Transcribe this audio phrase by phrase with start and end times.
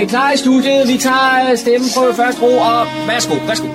[0.00, 0.88] Okay, klar i studiet.
[0.88, 3.66] Vi tager stemmen på første ro, og værsgo, værsgo.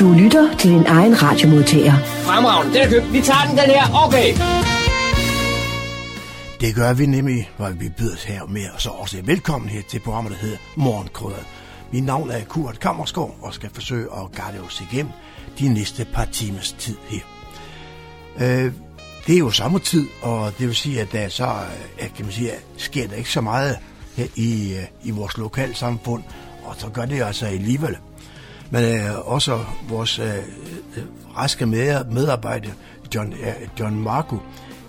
[0.00, 1.92] Du lytter til din egen radiomodtager.
[1.98, 3.12] Fremragende, den er købt.
[3.12, 4.06] Vi tager den, den her.
[4.06, 4.28] Okay.
[6.60, 9.82] Det gør vi nemlig, hvor vi byder os her med, og så også velkommen her
[9.82, 11.44] til programmet, der hedder Morgenkrydder.
[11.92, 15.12] Mit navn er Kurt Kammerskov, og skal forsøge at guide os igennem
[15.58, 17.20] de næste par timers tid her.
[18.40, 18.72] Øh,
[19.26, 21.48] det er jo sommertid, og det vil sige, at der så
[22.00, 23.78] øh, kan man sige, sker der ikke så meget
[24.16, 26.22] her i, øh, i vores lokalsamfund,
[26.64, 27.96] og så gør det altså alligevel.
[28.70, 30.34] Men øh, også vores øh,
[30.96, 31.04] øh
[31.36, 32.70] raske medarbejder,
[33.14, 34.38] John, øh, John Marco,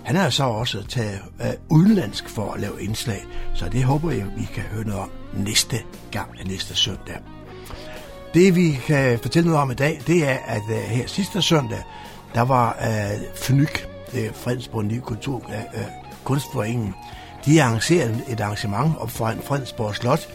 [0.04, 3.24] han har så også taget øh, udenlandsk for at lave indslag,
[3.54, 5.76] så det håber jeg, vi kan høre noget om næste
[6.10, 7.18] gang, næste søndag.
[8.34, 11.82] Det vi kan fortælle noget om i dag, det er, at øh, her sidste søndag,
[12.34, 15.80] der var øh, FNYK, uh, Fredensborg Ny Kultur, øh,
[16.24, 16.94] Kunstforeningen,
[17.46, 20.28] de har arrangeret et arrangement op foran Fredensborg Slot,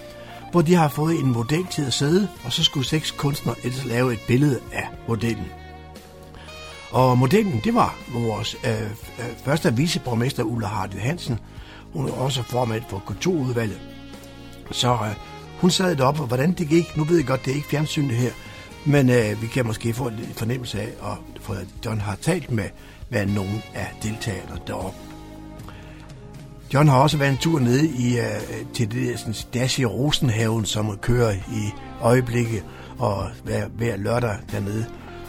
[0.52, 3.86] hvor de har fået en model til at sidde, og så skulle seks kunstnere ellers
[3.86, 5.46] lave et billede af modellen.
[6.92, 11.40] Og modellen, det var vores øh, øh, første viceborgmester Ulla Hardy Hansen.
[11.94, 13.80] Hun er også formand for kulturudvalget.
[14.72, 15.16] Så øh,
[15.60, 18.16] hun sad deroppe, og hvordan det gik, nu ved jeg godt, det er ikke fjernsynet
[18.16, 18.32] her,
[18.86, 22.70] men øh, vi kan måske få en fornemmelse af, og for John har talt med,
[23.10, 25.11] med nogle af deltagerne deroppe.
[26.74, 30.66] John har også været en tur ned i, uh, til det der sådan, Dashi Rosenhaven,
[30.66, 32.64] som kører i øjeblikket,
[33.00, 34.86] og hver, hver lørdag dernede.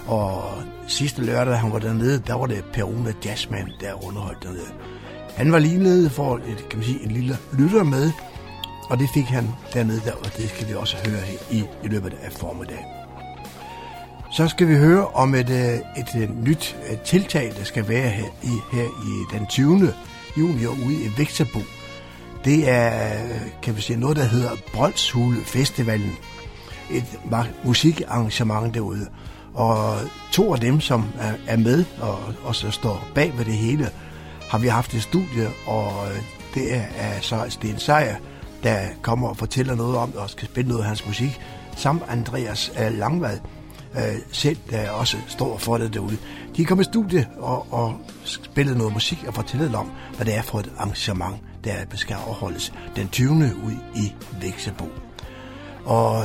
[0.06, 0.44] Og
[0.86, 4.72] sidste lørdag, han var dernede, der var det Peruna Jazzman, der underholdt dernede.
[5.36, 8.12] Han var lige nede for et, kan man sige, en lille lytter med,
[8.90, 11.20] og det fik han dernede, der, og det skal vi også høre
[11.50, 12.84] i, i løbet af formiddagen.
[14.32, 18.28] Så skal vi høre om et, øh, et, et nyt tiltag, der skal være her
[18.42, 19.92] i, her i den 20
[20.38, 21.60] junior ude i Væksterbo.
[22.44, 23.18] Det er,
[23.62, 26.12] kan vi sige, noget, der hedder Brøndshule Festivalen.
[26.90, 27.04] Et
[27.64, 29.06] musikarrangement derude.
[29.54, 29.96] Og
[30.32, 31.04] to af dem, som
[31.46, 33.90] er, med og også står bag ved det hele,
[34.50, 35.92] har vi haft et studie, og
[36.54, 38.16] det er, er så Sten Sejer,
[38.62, 41.40] der kommer og fortæller noget om og skal spille noget af hans musik,
[41.76, 43.38] samt Andreas øh, Langvad
[43.96, 46.16] øh, selv, der også står for det derude.
[46.56, 47.94] De kommer i studie og, og
[48.24, 52.72] spillede noget musik og fortæller om, hvad det er for et arrangement, der skal afholdes
[52.96, 53.30] den 20.
[53.64, 54.84] ud i Vækstebo.
[55.84, 56.24] Og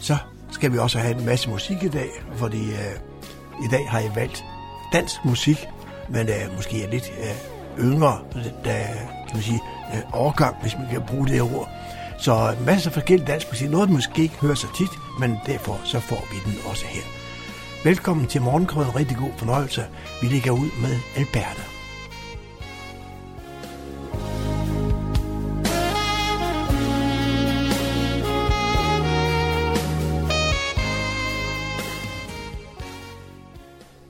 [0.00, 0.16] så
[0.50, 4.10] skal vi også have en masse musik i dag, fordi øh, i dag har jeg
[4.14, 4.44] valgt
[4.92, 5.66] dansk musik,
[6.08, 8.18] men øh, måske er lidt øh, yngre,
[8.64, 9.60] der øh, kan man sige,
[9.94, 11.68] øh, overgang, hvis man kan bruge det ord.
[12.18, 13.70] Så masser af forskellige dansk musik.
[13.70, 14.90] Noget, man måske ikke hører så tit,
[15.20, 17.02] men derfor så får vi den også her.
[17.84, 18.96] Velkommen til morgenkrøden.
[18.96, 19.86] Rigtig god fornøjelse.
[20.22, 21.62] Vi ligger ud med Alberta.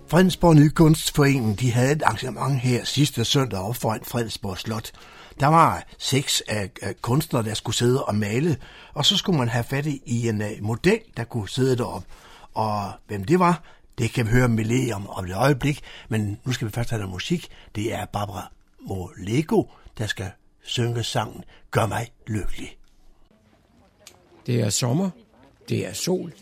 [0.08, 4.90] Fredensborg Nykunstforening de havde et arrangement her sidste søndag op foran Fredensborg Slot.
[5.40, 8.56] Der var seks af, kunstnere, der skulle sidde og male,
[8.94, 12.08] og så skulle man have fat i en uh, model, der kunne sidde deroppe.
[12.54, 13.62] Og hvem det var,
[13.98, 16.98] det kan vi høre med om, om et øjeblik, men nu skal vi først have
[16.98, 17.48] noget musik.
[17.74, 19.62] Det er Barbara Molego,
[19.98, 20.30] der skal
[20.62, 22.78] synge sangen Gør mig lykkelig.
[24.46, 25.10] Det er sommer,
[25.68, 26.32] det er sol,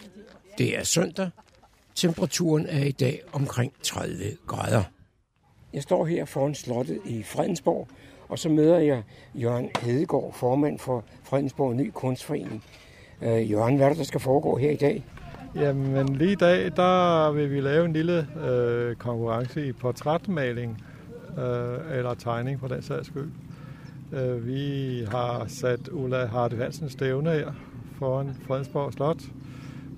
[0.58, 1.30] det er søndag,
[1.94, 4.82] Temperaturen er i dag omkring 30 grader.
[5.72, 7.88] Jeg står her foran slottet i Fredensborg,
[8.32, 9.02] og så møder jeg
[9.34, 12.64] Jørgen Hedegaard, formand for Fredensborg Ny Kunstforening.
[13.22, 15.04] Øh, Jørgen, hvad er det, der skal foregå her i dag?
[15.54, 20.84] Jamen lige i dag, der vil vi lave en lille øh, konkurrence i portrætmaling,
[21.38, 23.30] øh, eller tegning på den sags skyld.
[24.12, 27.52] Øh, vi har sat Ulla Hardy Hansen stævne her
[27.98, 29.22] foran Fredensborg Slot,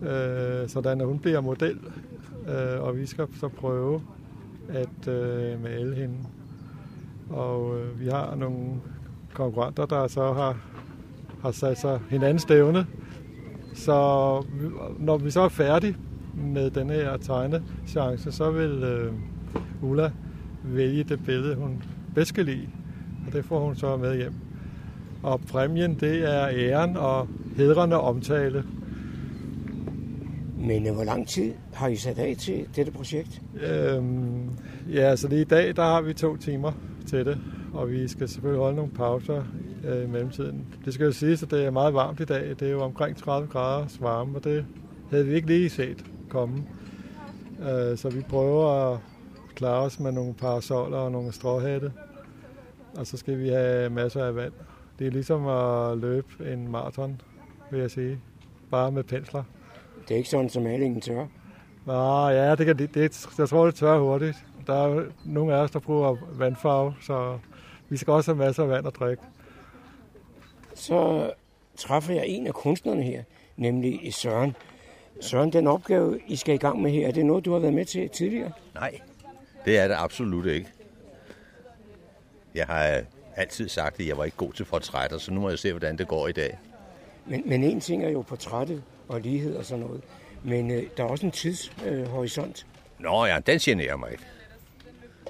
[0.02, 1.78] øh, sådan at hun bliver model,
[2.48, 4.02] øh, og vi skal så prøve
[4.68, 6.16] at øh, male hende.
[7.30, 8.80] Og øh, vi har nogle
[9.34, 10.56] konkurrenter, der så har,
[11.42, 12.86] har sat sig hinanden stævne.
[13.74, 13.92] Så
[14.98, 15.96] når vi så er færdige
[16.34, 19.12] med den her tegnechance, så vil øh,
[19.82, 20.10] Ulla
[20.64, 21.82] vælge det billede, hun
[22.14, 22.68] bedst skal lide.
[23.26, 24.34] Og det får hun så med hjem.
[25.22, 28.64] Og præmien, det er æren og hedrende omtale.
[30.58, 33.42] Men hvor lang tid har I sat af til dette projekt?
[33.66, 34.50] Øhm,
[34.92, 36.72] ja, så lige i dag, der har vi to timer
[37.14, 37.40] til det,
[37.74, 39.44] og vi skal selvfølgelig holde nogle pauser
[39.84, 40.66] øh, i mellemtiden.
[40.84, 42.48] Det skal jo siges, at det er meget varmt i dag.
[42.48, 44.66] Det er jo omkring 30 grader varme, og det
[45.10, 46.64] havde vi ikke lige set komme.
[47.60, 48.98] Øh, så vi prøver at
[49.54, 51.92] klare os med nogle parasoller og nogle stråhatte.
[52.96, 54.52] Og så skal vi have masser af vand
[54.98, 57.20] Det er ligesom at løbe en maraton,
[57.70, 58.18] vil jeg sige.
[58.70, 59.42] Bare med pensler.
[60.08, 61.26] Det er ikke sådan, som malingen tør.
[61.86, 64.44] Nå, ja, det kan, det, det, jeg tror, det tør hurtigt.
[64.66, 67.38] Der er nogle af os, der bruger vandfarve, så
[67.88, 69.22] vi skal også have masser af vand at drikke.
[70.74, 71.30] Så
[71.76, 73.22] træffer jeg en af kunstnerne her,
[73.56, 74.56] nemlig Søren.
[75.20, 77.74] Søren, den opgave, I skal i gang med her, er det noget, du har været
[77.74, 78.52] med til tidligere?
[78.74, 79.00] Nej,
[79.64, 80.68] det er det absolut ikke.
[82.54, 83.02] Jeg har
[83.36, 85.98] altid sagt, at jeg var ikke god til portrætter, så nu må jeg se, hvordan
[85.98, 86.58] det går i dag.
[87.26, 90.00] Men, men en ting er jo portrættet og lighed og sådan noget.
[90.42, 92.66] Men øh, der er også en tidshorisont.
[92.98, 94.24] Øh, Nå ja, den generer mig ikke.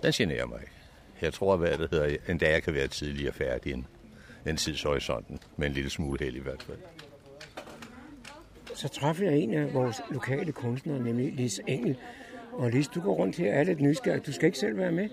[0.04, 0.72] Den generer mig ikke.
[1.22, 3.84] Jeg tror, hvad det hedder, en dag jeg kan være tidligere færdig end,
[4.46, 5.38] end tidshorisonten.
[5.56, 6.78] Med en lille smule held i hvert fald.
[8.74, 11.96] Så træffede jeg en af vores lokale kunstnere, nemlig Lis Engel.
[12.52, 14.26] Og Lis, du går rundt her er lidt nysgerrig.
[14.26, 15.08] Du skal ikke selv være med.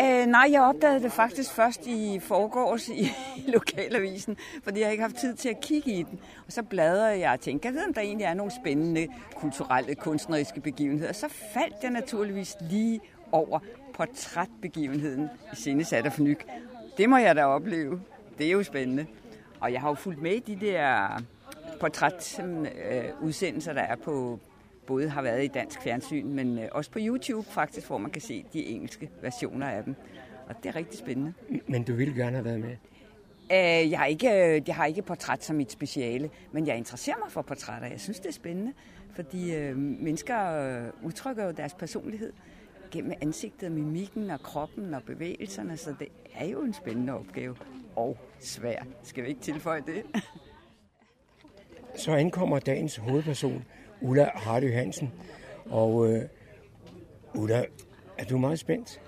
[0.00, 3.00] Uh, nej, jeg opdagede det faktisk først i forgårs i,
[3.36, 6.20] i lokalavisen, fordi jeg ikke har haft tid til at kigge i den.
[6.46, 9.94] Og så bladrede jeg og tænkte, jeg ved, om der egentlig er nogle spændende kulturelle,
[9.94, 11.12] kunstneriske begivenheder.
[11.12, 13.00] Så faldt jeg naturligvis lige
[13.32, 13.58] over
[13.94, 16.46] portrætbegivenheden i Sindesat og Fnyk.
[16.96, 18.00] Det må jeg da opleve.
[18.38, 19.06] Det er jo spændende.
[19.60, 21.08] Og jeg har jo fulgt med i de der
[21.80, 24.40] portrætudsendelser, der er på,
[24.86, 28.22] både har været i dansk fjernsyn, men øh, også på YouTube faktisk, hvor man kan
[28.22, 29.94] se de engelske versioner af dem.
[30.48, 31.32] Og det er rigtig spændende.
[31.66, 32.76] Men du ville gerne have været med?
[33.52, 37.32] Øh, jeg, har ikke, jeg har ikke portræt som mit speciale, men jeg interesserer mig
[37.32, 37.88] for portrætter.
[37.88, 38.72] Jeg synes, det er spændende,
[39.14, 42.32] fordi øh, mennesker øh, udtrykker jo deres personlighed
[42.90, 47.56] gennem ansigtet, mimikken og kroppen og bevægelserne, så det er jo en spændende opgave.
[47.96, 48.82] Og svær.
[49.02, 50.04] Skal vi ikke tilføje det?
[51.96, 53.64] Så ankommer dagens hovedperson,
[54.00, 55.12] Ulla Hardy Hansen.
[55.66, 56.22] Og øh,
[57.34, 57.64] Ulla,
[58.18, 59.00] er du meget spændt?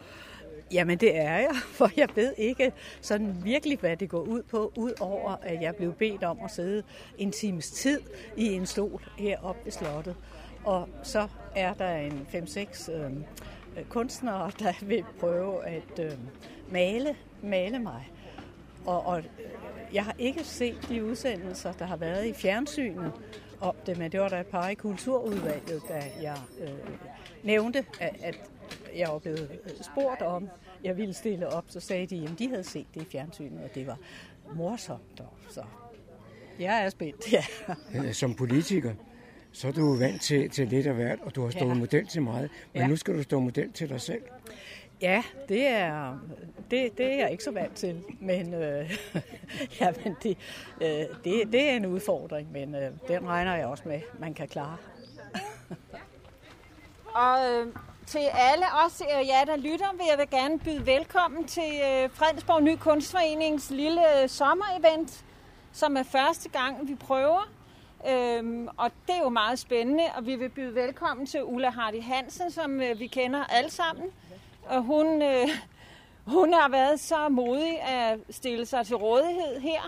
[0.72, 4.72] Jamen det er jeg, for jeg ved ikke sådan virkelig, hvad det går ud på,
[4.76, 6.82] udover at jeg blev bedt om at sidde
[7.18, 8.00] en times tid
[8.36, 10.16] i en stol heroppe ved slottet.
[10.64, 13.10] Og så er der en 5-6 øh,
[13.76, 16.12] Øh, kunstnere, der vil prøve at øh,
[16.70, 18.12] male, male mig.
[18.86, 19.24] Og, og øh,
[19.92, 23.12] jeg har ikke set de udsendelser, der har været i fjernsynet
[23.60, 26.68] om det, men det var der et par i kulturudvalget, da jeg øh,
[27.42, 28.40] nævnte, at, at
[28.96, 30.48] jeg var blevet øh, spurgt om,
[30.84, 33.74] jeg ville stille op, så sagde de, at de havde set det i fjernsynet, og
[33.74, 33.98] det var
[34.54, 35.22] morsomt.
[35.50, 35.62] Så
[36.58, 37.44] jeg er spændt, ja.
[38.12, 38.94] Som politiker,
[39.52, 41.74] så er du vant til, til lidt af hvert, og du har stået ja.
[41.74, 42.50] model til meget.
[42.72, 42.88] Men ja.
[42.88, 44.22] nu skal du stå model til dig selv.
[45.00, 46.18] Ja, det er,
[46.70, 48.96] det, det er jeg ikke så vant til, men, øh,
[49.80, 50.38] ja, men det,
[50.80, 50.88] øh,
[51.24, 54.76] det, det er en udfordring, men øh, den regner jeg også med, man kan klare.
[57.24, 57.66] og øh,
[58.06, 62.10] til alle os øh, jer, der lytter, vil jeg vil gerne byde velkommen til øh,
[62.10, 65.24] Fredensborg Ny Kunstforenings lille øh, sommerevent,
[65.72, 67.61] som er første gang, vi prøver.
[68.08, 72.02] Øhm, og det er jo meget spændende, og vi vil byde velkommen til Ulla Hardy
[72.02, 74.06] Hansen, som øh, vi kender alle sammen.
[74.66, 75.48] Og hun, øh,
[76.36, 79.80] hun har været så modig at stille sig til rådighed her.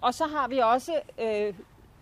[0.00, 1.54] Og så har vi også øh,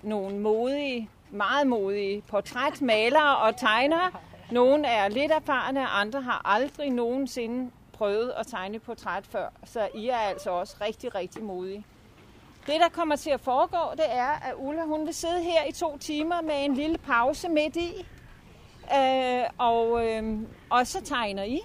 [0.02, 4.10] nogle modige, meget modige portrætmalere og tegnere.
[4.50, 9.48] Nogle er lidt erfarne, andre har aldrig nogensinde prøvet at tegne portræt før.
[9.64, 11.84] Så I er altså også rigtig, rigtig modige.
[12.66, 15.72] Det, der kommer til at foregå, det er, at Ulla hun vil sidde her i
[15.72, 18.06] to timer med en lille pause midt i.
[18.96, 20.38] Øh, og, øh,
[20.70, 21.60] og så tegner I.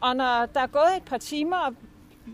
[0.00, 1.74] Og når der er gået et par timer,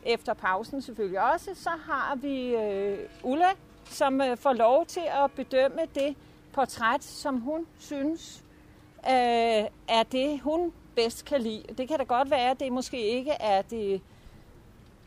[0.04, 3.48] efter pausen selvfølgelig også, så har vi øh, Ulla,
[3.84, 6.16] som øh, får lov til at bedømme det
[6.52, 8.44] portræt, som hun synes
[9.08, 11.62] øh, er det, hun bedst kan lide.
[11.78, 14.00] Det kan da godt være, at det måske ikke er det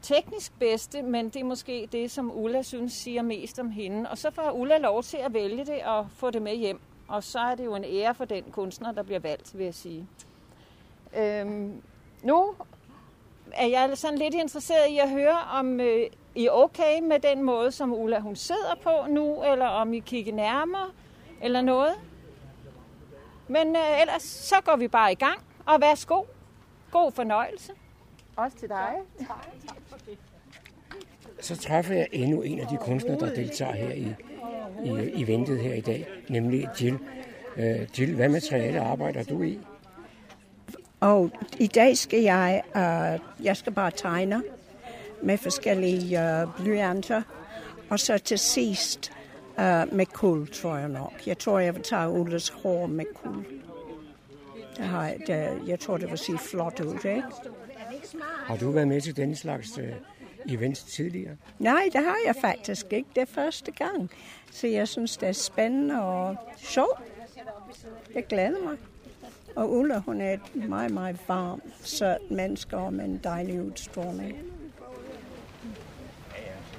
[0.01, 4.09] teknisk bedste, men det er måske det, som Ulla synes siger mest om hende.
[4.09, 6.79] Og så får Ulla lov til at vælge det og få det med hjem.
[7.07, 9.73] Og så er det jo en ære for den kunstner, der bliver valgt, vil jeg
[9.73, 10.07] sige.
[11.17, 11.81] Øhm,
[12.23, 12.55] nu
[13.51, 17.43] er jeg sådan lidt interesseret i at høre, om øh, I er okay med den
[17.43, 20.89] måde, som Ulla hun sidder på nu, eller om I kigger nærmere,
[21.41, 21.93] eller noget.
[23.47, 26.23] Men øh, ellers så går vi bare i gang, og værsgo.
[26.91, 27.73] God fornøjelse.
[28.35, 28.95] Også til dig.
[31.41, 34.13] Så træffer jeg endnu en af de kunstnere, der deltager her i,
[34.83, 36.97] i eventet her i dag, nemlig Jill.
[37.57, 39.59] Uh, Jill, hvad materiale arbejder du i?
[40.99, 44.43] Og i dag skal jeg, uh, jeg skal bare tegne
[45.23, 47.21] med forskellige uh, blyanter,
[47.89, 49.11] og så til sidst
[49.57, 51.13] uh, med kul, tror jeg nok.
[51.27, 53.45] Jeg tror, jeg vil tage Ulles hår med kul.
[54.77, 57.23] Det har, det, jeg tror, det vil se flot ud, ikke?
[58.45, 59.83] Har du været med til denne slags uh,
[60.53, 61.35] events tidligere?
[61.59, 63.09] Nej, det har jeg faktisk ikke.
[63.15, 64.11] Det er første gang.
[64.51, 67.01] Så jeg synes, det er spændende og sjovt.
[68.15, 68.77] Jeg glæder mig.
[69.55, 74.37] Og Ulla, hun er et meget, meget varm, sødt menneske og med en dejlig udstråling.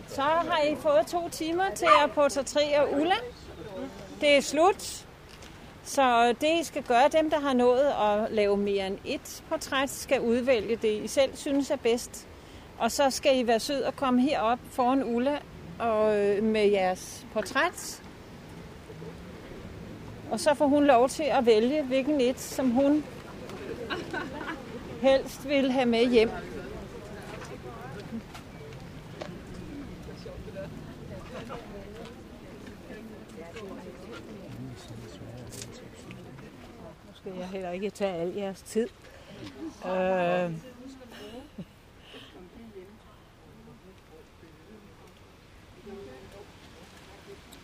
[0.08, 3.14] Så har I fået to timer til at portrættere Ulla.
[4.20, 5.06] Det er slut.
[5.84, 9.90] Så det, I skal gøre, dem, der har nået at lave mere end et portræt,
[9.90, 12.28] skal udvælge det, I selv synes er bedst.
[12.80, 15.38] Og så skal I være sød og komme herop foran Ulla
[15.78, 18.02] og øh, med jeres portræt.
[20.30, 23.04] Og så får hun lov til at vælge, hvilken et, som hun
[25.02, 26.30] helst vil have med hjem.
[37.06, 38.88] Nu skal jeg heller ikke tage al jeres tid.
[39.86, 40.69] Øh,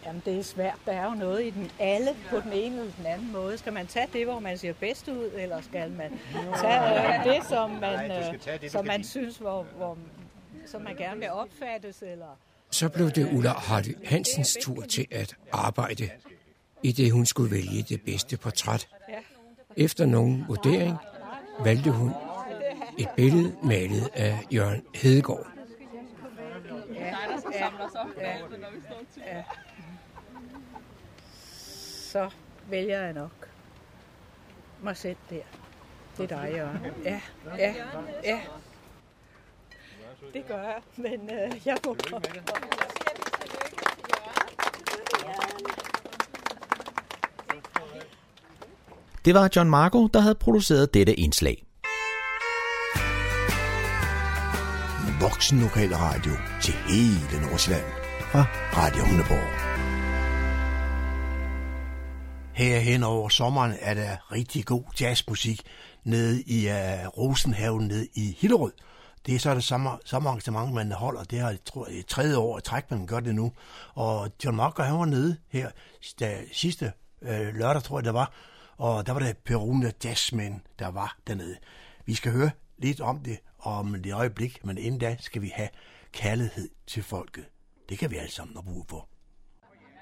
[0.07, 0.79] Jamen, det er svært.
[0.87, 3.59] Der er jo noget i den alle på den ene eller den anden måde.
[3.59, 6.21] Skal man tage det, hvor man ser bedst ud, eller skal man
[6.61, 9.99] tage øh, det, som man, øh, det, som man synes, hvor, hvor,
[10.67, 12.39] som man gerne vil opfattes, eller...
[12.71, 16.11] Så blev det Ulla Hardy Hansens tur til at arbejde,
[16.83, 18.89] i det hun skulle vælge det bedste portræt.
[19.77, 20.97] Efter nogen vurdering
[21.65, 22.13] valgte hun
[22.99, 25.47] et billede malet af Jørgen Hedegaard.
[26.95, 27.07] Ja,
[27.53, 27.69] ja,
[28.21, 28.37] ja,
[29.27, 29.43] ja.
[32.17, 32.31] Så
[32.71, 33.49] vælger jeg nok
[34.83, 35.37] mig selv der.
[36.17, 36.79] Det er dig, Jørgen.
[37.05, 37.21] Ja,
[37.59, 37.75] ja,
[38.25, 38.41] ja.
[40.35, 41.97] Det gør jeg, men øh, jeg må...
[49.25, 51.67] Det var John Marco, der havde produceret dette indslag.
[55.21, 56.33] Voksen lokal radio
[56.63, 57.85] til hele Nordsjælland
[58.21, 59.56] fra Radio Hundeborg.
[62.57, 65.63] Her hen over sommeren er der rigtig god jazzmusik
[66.05, 68.73] nede i uh, Rosenhaven nede i Hillerød.
[69.27, 71.25] Det er så det samme, samme arrangement, man holder.
[71.25, 73.53] Det er, jeg tror jeg, tredje år i træk, man gør det nu.
[73.95, 75.71] Og John Marker, han var nede her
[76.21, 78.33] da, sidste øh, lørdag, tror jeg det var.
[78.77, 81.57] Og der var det Peruna Jazzmen, der var dernede.
[82.07, 85.69] Vi skal høre lidt om det om det øjeblik, men inden da skal vi have
[86.13, 87.45] kærlighed til folket.
[87.89, 89.09] Det kan vi alle sammen have brug for.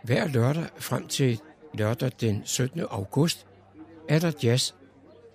[0.04, 1.40] Hver lørdag frem til
[1.74, 2.80] lørdag den 17.
[2.80, 3.46] august
[4.08, 4.72] er der jazz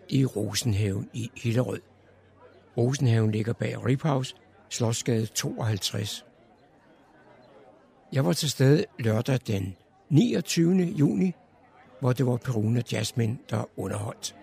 [0.10, 1.82] i Rosenhaven i Hillerød.
[2.78, 4.36] Rosenhaven ligger bag Ribhaus,
[4.70, 6.26] Slottsgade 52.
[8.14, 9.76] Jeg var til stede lørdag den
[10.10, 10.84] 29.
[10.84, 11.34] juni,
[12.00, 14.36] hvor det var Peruna Jasmine, der underholdt.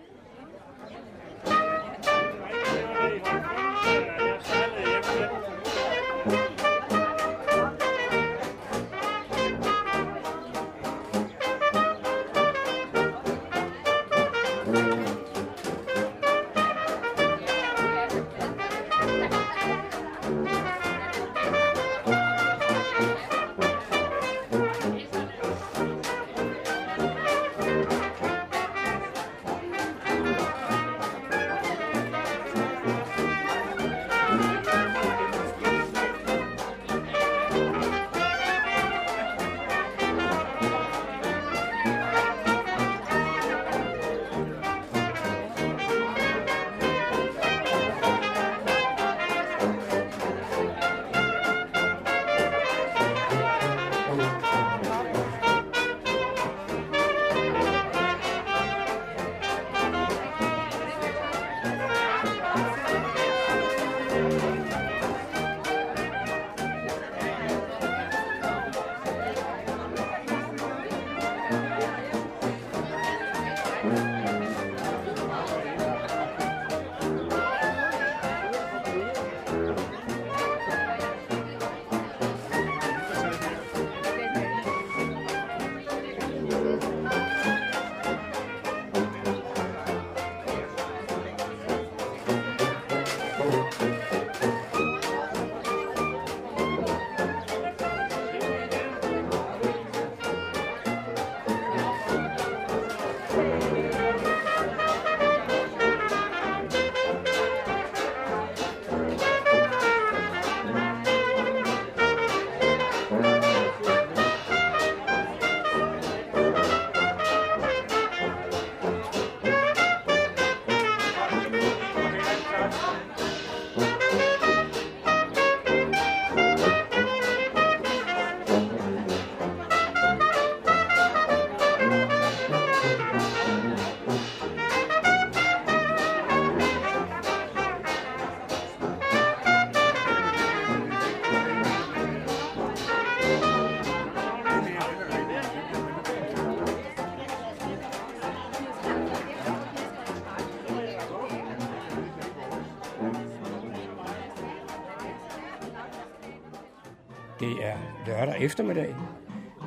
[158.47, 158.95] eftermiddag.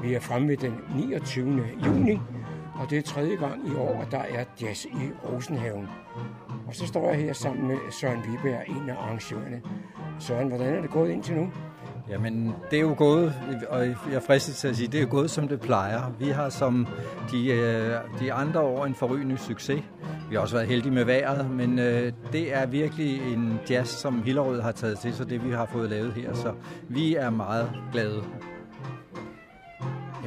[0.03, 1.63] Vi er fremme ved den 29.
[1.85, 2.19] juni,
[2.75, 5.87] og det er tredje gang i år, at der er jazz i Rosenhaven.
[6.67, 9.61] Og så står jeg her sammen med Søren Viberg, en af arrangørerne.
[10.19, 11.51] Søren, hvordan er det gået indtil nu?
[12.09, 13.33] Jamen, det er jo gået,
[13.69, 16.11] og jeg fristes til at sige, det er gået, som det plejer.
[16.19, 16.87] Vi har som
[17.31, 19.83] de, øh, de andre år en forrygende succes.
[20.29, 24.23] Vi har også været heldige med vejret, men øh, det er virkelig en jazz, som
[24.23, 26.33] Hillerød har taget til, så det vi har fået lavet her.
[26.33, 26.53] Så
[26.87, 28.23] vi er meget glade.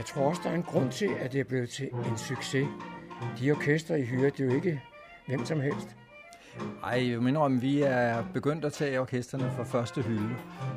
[0.02, 2.68] Jeg tror også, der er en grund til, at det er blevet til en succes.
[3.40, 4.82] De orkester, I hyrer, det er jo ikke
[5.26, 5.96] hvem som helst.
[6.84, 10.36] Ej, jeg mener om, vi er begyndt at tage orkesterne fra første hylde.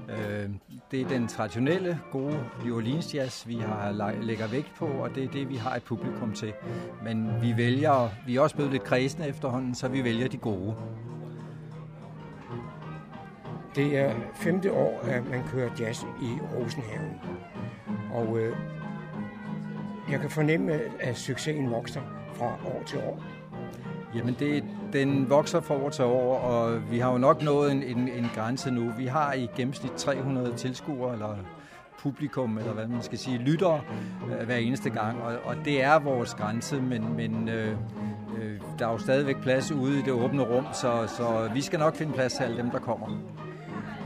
[0.10, 0.50] Øh,
[0.91, 5.24] det er den traditionelle, gode New Orleans jazz, vi har lægger vægt på, og det
[5.24, 6.53] er det, vi har et publikum til.
[7.03, 10.75] Men vi vælger, vi er også blevet lidt kredsende efterhånden, så vi vælger de gode.
[13.75, 17.22] Det er femte år, at man kører jazz i Rosenhaven.
[18.14, 18.57] Og øh,
[20.11, 22.01] jeg kan fornemme, at succesen vokser
[22.33, 23.24] fra år til år.
[24.15, 24.63] Jamen, det,
[24.94, 28.29] den vokser fra år til år, og vi har jo nok nået en, en, en
[28.35, 28.91] grænse nu.
[28.98, 31.35] Vi har i gennemsnit 300 tilskuere, eller
[32.00, 33.81] publikum, eller hvad man skal sige, lyttere
[34.39, 37.77] øh, hver eneste gang, og, og det er vores grænse, men, men øh,
[38.37, 41.79] øh, der er jo stadigvæk plads ude i det åbne rum, så, så vi skal
[41.79, 43.07] nok finde plads til alle dem, der kommer.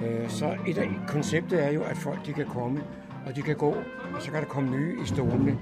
[0.06, 2.82] Øh, så et af konceptet er jo, at folk de kan komme,
[3.26, 3.76] og de kan gå,
[4.16, 5.58] og så kan der komme nye i stolene.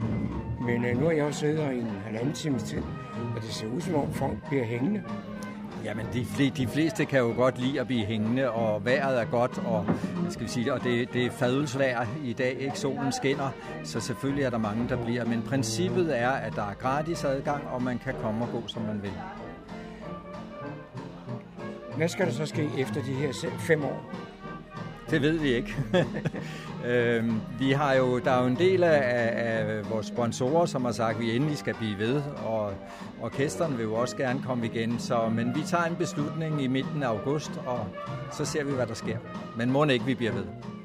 [0.62, 2.82] Men øh, nu har jeg jo siddet her i en halvanden times tid,
[3.36, 5.04] og det ser ud som om folk bliver hængende.
[5.84, 9.26] Jamen, de, fl- de fleste kan jo godt lide at blive hængende, og vejret er
[9.26, 9.86] godt, og,
[10.30, 12.80] skal vi sige, og det, det er fadelsvejr i dag, ikke?
[12.80, 13.50] Solen skinner,
[13.84, 15.26] så selvfølgelig er der mange, der bliver.
[15.26, 18.82] Men princippet er, at der er gratis adgang, og man kan komme og gå, som
[18.82, 19.12] man vil.
[21.98, 24.12] Hvad skal der så ske efter de her fem år?
[25.10, 25.76] Det ved vi ikke.
[26.88, 29.02] øhm, vi har jo, der er jo en del af,
[29.36, 32.74] af vores sponsorer, som har sagt, at vi endelig skal blive ved, og
[33.22, 35.00] orkesteren vil jo også gerne komme igen.
[35.00, 37.88] Så, men vi tager en beslutning i midten af august, og
[38.32, 39.18] så ser vi, hvad der sker.
[39.58, 40.77] Men må ikke, vi bliver ved.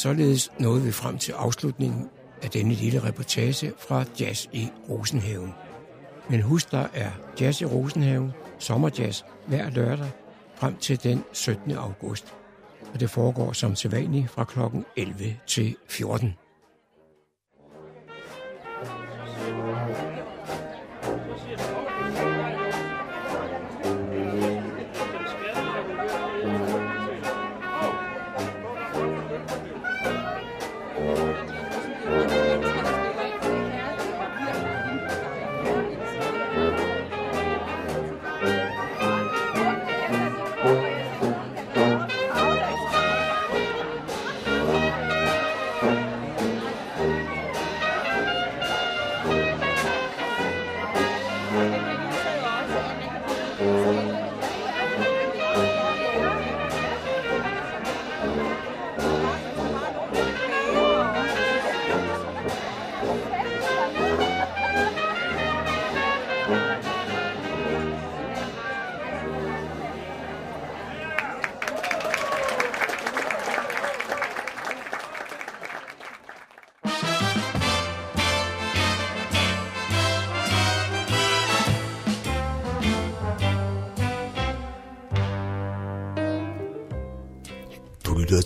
[0.00, 2.08] Således nåede vi frem til afslutningen
[2.42, 5.54] af denne lille reportage fra Jazz i Rosenhaven.
[6.30, 7.10] Men husk, der er
[7.40, 10.10] Jazz i Rosenhaven, sommerjazz hver lørdag
[10.54, 11.72] frem til den 17.
[11.72, 12.34] august.
[12.94, 14.58] Og det foregår som sædvanligt fra kl.
[14.96, 16.34] 11 til 14.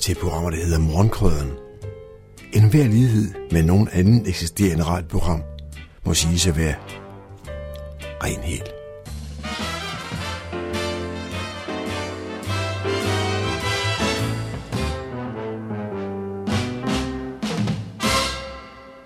[0.05, 1.51] til programmer, der hedder Morgenkrøderen.
[2.53, 5.43] En hver lighed med nogen anden eksisterende radioprogram
[6.07, 6.77] må siges at være
[8.23, 8.71] ren helt.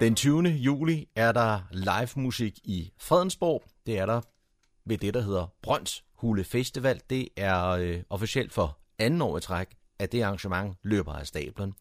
[0.00, 0.48] Den 20.
[0.48, 3.62] juli er der live musik i Fredensborg.
[3.86, 4.20] Det er der
[4.86, 7.00] ved det, der hedder Brønds Hule Festival.
[7.10, 11.74] Det er øh, officielt for anden år i træk at det arrangement løber af stablen.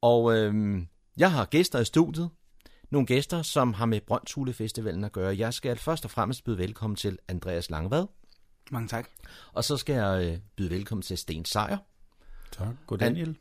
[0.00, 0.82] Og øh,
[1.16, 2.30] jeg har gæster i studiet.
[2.90, 5.38] Nogle gæster, som har med Brøns Hule Festivalen at gøre.
[5.38, 8.06] Jeg skal først og fremmest byde velkommen til Andreas Langvad.
[8.70, 9.08] Mange tak.
[9.52, 11.78] Og så skal jeg øh, byde velkommen til Sten Sejer.
[12.52, 12.74] Tak.
[12.86, 13.36] God Daniel.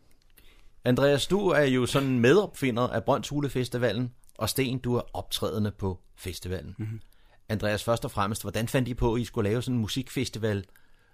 [0.86, 5.72] Andreas, du er jo sådan medopfinder af Brøns Hule Festivalen, og Sten, du er optrædende
[5.72, 6.76] på festivalen.
[6.78, 7.02] Mm-hmm.
[7.50, 10.66] Andreas, først og fremmest, hvordan fandt I på, at I skulle lave sådan en musikfestival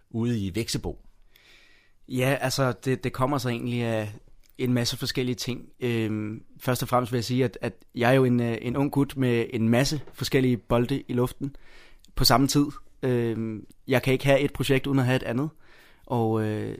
[0.09, 1.05] ude i Væksebo?
[2.09, 4.13] Ja, altså det, det kommer så egentlig af
[4.57, 5.69] en masse forskellige ting.
[5.79, 8.75] Øhm, først og fremmest vil jeg sige, at, at jeg er jo en, øh, en
[8.75, 11.55] ung gut med en masse forskellige bolde i luften
[12.15, 12.65] på samme tid.
[13.03, 15.49] Øhm, jeg kan ikke have et projekt uden at have et andet.
[16.05, 16.77] Og øh,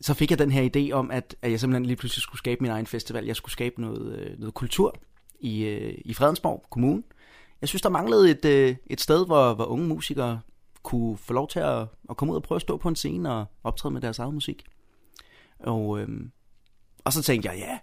[0.00, 2.60] så fik jeg den her idé om, at, at jeg simpelthen lige pludselig skulle skabe
[2.60, 3.24] min egen festival.
[3.24, 4.96] Jeg skulle skabe noget, øh, noget kultur
[5.40, 7.02] i, øh, i Fredensborg Kommune.
[7.60, 10.40] Jeg synes, der manglede et, et sted, hvor, hvor unge musikere
[10.86, 13.32] kunne få lov til at, at komme ud og prøve at stå på en scene
[13.32, 14.64] og optræde med deres egen musik.
[15.58, 16.08] Og, øh,
[17.04, 17.78] og så tænkte jeg, ja,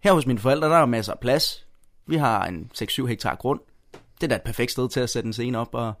[0.00, 1.66] her hos mine forældre, der er masser af plads.
[2.06, 3.60] Vi har en 6-7 hektar grund.
[3.92, 5.92] Det er da et perfekt sted til at sætte en scene op og,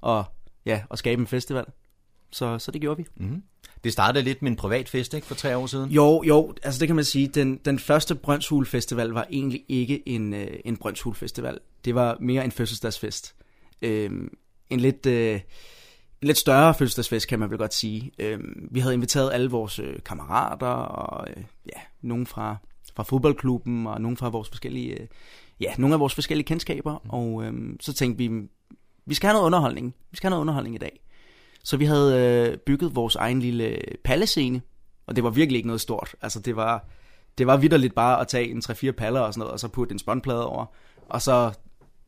[0.00, 0.24] og,
[0.66, 1.64] ja, og skabe en festival.
[2.30, 3.06] Så, så det gjorde vi.
[3.16, 3.42] Mm-hmm.
[3.84, 5.90] Det startede lidt med en privat fest, ikke, for tre år siden?
[5.90, 7.28] Jo, jo, altså det kan man sige.
[7.28, 11.58] Den, den første Brøndshul Festival var egentlig ikke en, øh, en Brøndshul Festival.
[11.84, 13.34] Det var mere en fødselsdagsfest.
[13.82, 14.10] Øh,
[14.70, 15.06] en lidt...
[15.06, 15.40] Øh,
[16.22, 18.12] lidt større fødselsdagsfest, kan man vel godt sige.
[18.18, 18.38] Øh,
[18.70, 22.56] vi havde inviteret alle vores øh, kammerater, og øh, ja, nogen fra,
[22.96, 25.06] fra fodboldklubben, og nogen fra vores forskellige, øh,
[25.60, 27.10] ja, nogle af vores forskellige kendskaber, mm.
[27.10, 28.48] og øh, så tænkte vi,
[29.06, 29.94] vi skal have noget underholdning.
[30.10, 31.00] Vi skal have noget underholdning i dag.
[31.64, 32.18] Så vi havde
[32.52, 34.62] øh, bygget vores egen lille pallescene,
[35.06, 36.14] og det var virkelig ikke noget stort.
[36.22, 36.88] Altså det var,
[37.38, 39.92] det var vidderligt bare at tage en 3-4 paller og sådan noget, og så putte
[39.92, 40.66] en spåndplade over,
[41.08, 41.52] og så,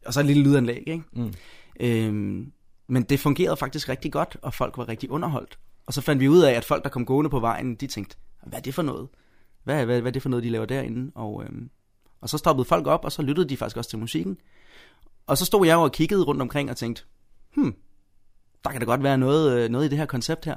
[0.06, 1.02] og så et lille lydanlæg, ikke?
[1.12, 1.32] Mm.
[1.80, 2.52] Øhm,
[2.90, 5.58] men det fungerede faktisk rigtig godt, og folk var rigtig underholdt.
[5.86, 8.16] Og så fandt vi ud af, at folk, der kom gående på vejen, de tænkte,
[8.46, 9.08] hvad er det for noget?
[9.64, 11.12] Hvad, hvad, hvad er det for noget, de laver derinde?
[11.14, 11.70] Og, øhm,
[12.20, 14.38] og så stoppede folk op, og så lyttede de faktisk også til musikken.
[15.26, 17.02] Og så stod jeg og kiggede rundt omkring og tænkte,
[17.54, 17.74] hmm,
[18.64, 20.56] der kan da godt være noget, øh, noget i det her koncept her.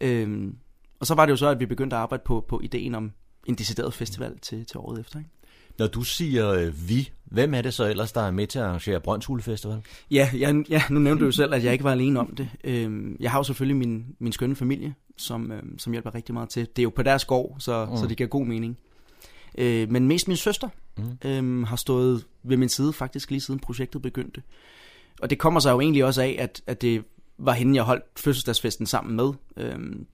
[0.00, 0.58] Øhm,
[1.00, 3.12] og så var det jo så, at vi begyndte at arbejde på, på ideen om
[3.46, 5.18] en decideret festival til, til året efter.
[5.18, 5.30] Ikke?
[5.78, 8.64] Når du siger øh, vi, hvem er det så ellers, der er med til at
[8.64, 9.82] arrangere Brøndshul Festival?
[10.10, 12.48] Ja, jeg, ja, nu nævnte du jo selv, at jeg ikke var alene om det.
[12.64, 16.48] Øhm, jeg har jo selvfølgelig min, min skønne familie, som, øhm, som hjælper rigtig meget
[16.48, 16.66] til.
[16.66, 17.96] Det er jo på deres gård, så, mm.
[17.96, 18.78] så det giver god mening.
[19.58, 21.18] Øh, men mest min søster mm.
[21.24, 24.42] øhm, har stået ved min side faktisk lige siden projektet begyndte.
[25.20, 27.04] Og det kommer sig jo egentlig også af, at, at det
[27.38, 29.32] var hende, jeg holdt fødselsdagsfesten sammen med.
[29.56, 30.06] Øhm,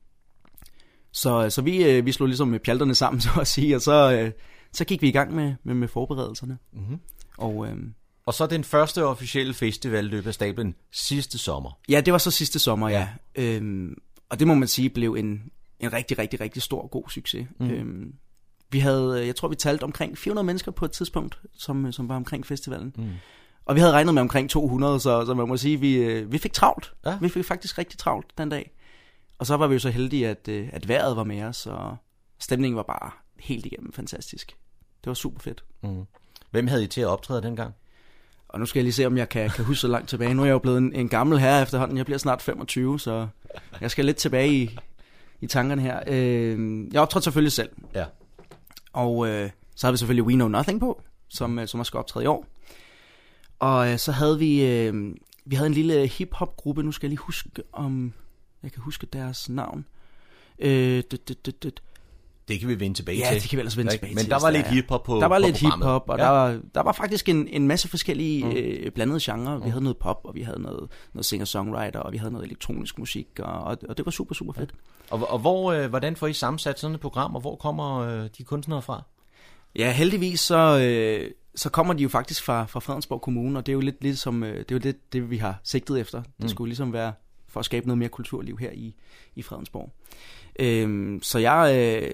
[1.12, 4.12] så, så vi, øh, vi slog ligesom med pjalterne sammen, så at sige, og så,
[4.12, 4.32] øh,
[4.72, 6.58] så gik vi i gang med, med, med forberedelserne.
[6.72, 7.00] Mm-hmm.
[7.38, 7.94] Og, øhm,
[8.26, 11.78] og så den første officielle festival løb af stablen sidste sommer.
[11.88, 13.08] Ja, det var så sidste sommer, ja.
[13.36, 13.42] ja.
[13.42, 15.42] Øhm, og det må man sige blev en,
[15.80, 17.46] en rigtig, rigtig, rigtig stor god succes.
[17.60, 17.70] Mm.
[17.70, 18.14] Øhm,
[18.70, 22.16] vi havde, jeg tror vi talte omkring 400 mennesker på et tidspunkt, som, som var
[22.16, 22.94] omkring festivalen.
[22.98, 23.10] Mm.
[23.64, 26.38] Og vi havde regnet med omkring 200, så, så man må sige, vi, øh, vi
[26.38, 26.92] fik travlt.
[27.06, 27.18] Ja.
[27.20, 28.70] Vi fik faktisk rigtig travlt den dag.
[29.38, 31.96] Og så var vi jo så heldige, at, øh, at vejret var med os, og
[32.38, 34.56] stemningen var bare helt igennem fantastisk.
[35.04, 35.64] Det var super fedt.
[35.82, 36.06] Mm.
[36.50, 37.74] Hvem havde I til at optræde dengang?
[38.48, 40.34] Og nu skal jeg lige se, om jeg kan, kan huske så langt tilbage.
[40.34, 41.96] Nu er jeg jo blevet en, en gammel herre efterhånden.
[41.96, 43.28] Jeg bliver snart 25, så
[43.80, 44.78] jeg skal lidt tilbage i,
[45.40, 46.00] i tankerne her.
[46.06, 47.70] Øh, jeg optrådte selvfølgelig selv.
[47.94, 48.04] Ja.
[48.92, 51.98] Og øh, så har vi selvfølgelig We Know Nothing på, som, øh, som også skal
[51.98, 52.46] optræde i år.
[53.58, 57.10] Og øh, så havde vi, øh, vi havde en lille hip-hop gruppe, nu skal jeg
[57.10, 58.12] lige huske om,
[58.62, 59.86] jeg kan huske deres navn.
[60.58, 61.82] Øh, det, det, det, det.
[62.50, 63.34] Det kan vi vende tilbage ja, til.
[63.34, 64.30] Ja, det kan vi ellers vende tilbage Men til.
[64.30, 66.24] der var lidt hip-hop på Der var på lidt hip-hop, og ja.
[66.24, 68.50] der, var, der var faktisk en, en masse forskellige mm.
[68.50, 69.58] øh, blandede genrer.
[69.58, 69.70] Vi mm.
[69.70, 73.26] havde noget pop, og vi havde noget, noget singer-songwriter, og vi havde noget elektronisk musik,
[73.38, 74.74] og, og, og det var super, super fedt.
[75.10, 75.16] Ja.
[75.16, 78.28] Og, og hvor, øh, hvordan får I sammensat sådan et program, og hvor kommer øh,
[78.38, 79.02] de kunstnere fra?
[79.76, 83.72] Ja, heldigvis så, øh, så kommer de jo faktisk fra, fra Fredensborg Kommune, og det
[83.72, 86.22] er jo lidt, lidt som, øh, det er jo lidt det, vi har sigtet efter.
[86.22, 86.48] Det mm.
[86.48, 87.12] skulle ligesom være
[87.48, 88.94] for at skabe noget mere kulturliv her i,
[89.36, 89.92] i Fredensborg.
[90.58, 92.10] Øhm, så jeg, øh,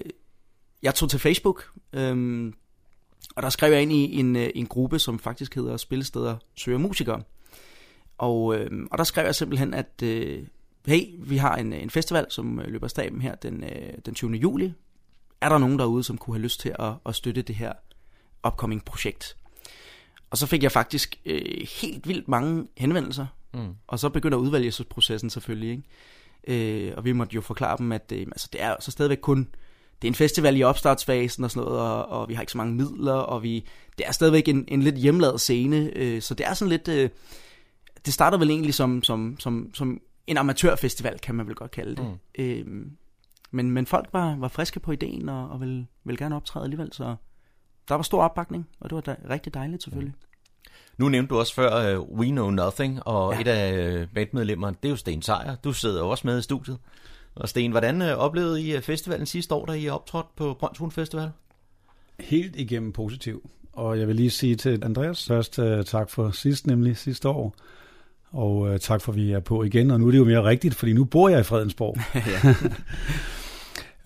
[0.87, 2.53] jeg tog til Facebook, øhm,
[3.35, 6.77] og der skrev jeg ind i en, øh, en gruppe, som faktisk hedder Spillesteder Søger
[6.77, 7.23] Musikere.
[8.17, 10.43] Og, øh, og der skrev jeg simpelthen, at øh,
[10.87, 14.31] hey, vi har en, en festival, som løber af staben her den, øh, den 20.
[14.31, 14.73] juli.
[15.41, 17.73] Er der nogen derude, som kunne have lyst til at, at støtte det her
[18.47, 19.37] upcoming projekt.
[20.29, 23.75] Og så fik jeg faktisk øh, helt vildt mange henvendelser, mm.
[23.87, 25.69] og så begynder udvalgelsesprocessen selvfølgelig.
[25.69, 26.87] Ikke?
[26.87, 29.47] Øh, og vi måtte jo forklare dem, at øh, altså, det er så stadigvæk kun
[30.01, 32.57] det er en festival i opstartsfasen og sådan noget, og, og vi har ikke så
[32.57, 36.45] mange midler, og vi, det er stadigvæk en, en lidt hjemmelavet scene, øh, så det
[36.45, 37.09] er sådan lidt, øh,
[38.05, 41.95] det starter vel egentlig som, som, som, som en amatørfestival, kan man vel godt kalde
[41.95, 42.05] det.
[42.05, 42.43] Mm.
[42.43, 42.65] Øh,
[43.51, 46.93] men, men folk var, var friske på ideen, og, og ville, ville gerne optræde alligevel,
[46.93, 47.15] så
[47.89, 50.13] der var stor opbakning, og det var da, rigtig dejligt selvfølgelig.
[50.13, 50.23] Mm.
[50.97, 53.41] Nu nævnte du også før uh, We Know Nothing, og ja.
[53.41, 55.55] et af uh, bandmedlemmerne, det er jo Sten Sejer.
[55.55, 56.77] Du sidder jo også med i studiet.
[57.39, 61.29] Og Sten, hvordan uh, oplevede I festivalen sidste år, da I optrådte på Brøndshund Festival?
[62.19, 63.49] Helt igennem positiv.
[63.73, 67.55] Og jeg vil lige sige til Andreas først uh, tak for sidst, nemlig sidste år.
[68.31, 69.91] Og uh, tak for, at vi er på igen.
[69.91, 71.97] Og nu er det jo mere rigtigt, fordi nu bor jeg i Fredensborg.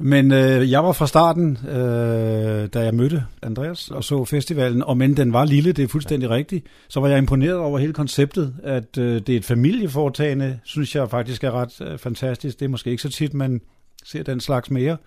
[0.04, 4.98] Men øh, jeg var fra starten, øh, da jeg mødte Andreas og så festivalen, og
[4.98, 8.54] men den var lille, det er fuldstændig rigtigt, så var jeg imponeret over hele konceptet,
[8.64, 12.60] at øh, det er et familieforetagende, synes jeg faktisk er ret øh, fantastisk.
[12.60, 13.62] Det er måske ikke så tit, man
[14.06, 14.98] ser den slags mere.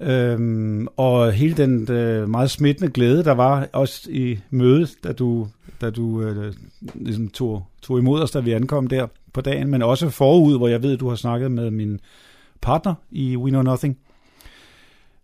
[0.00, 5.48] Øhm, og hele den øh, meget smittende glæde, der var også i mødet, da du,
[5.80, 6.52] da du øh,
[6.94, 10.68] ligesom tog, tog imod os, da vi ankom der på dagen, men også forud, hvor
[10.68, 12.00] jeg ved, du har snakket med min
[12.60, 13.98] partner i We Know Nothing.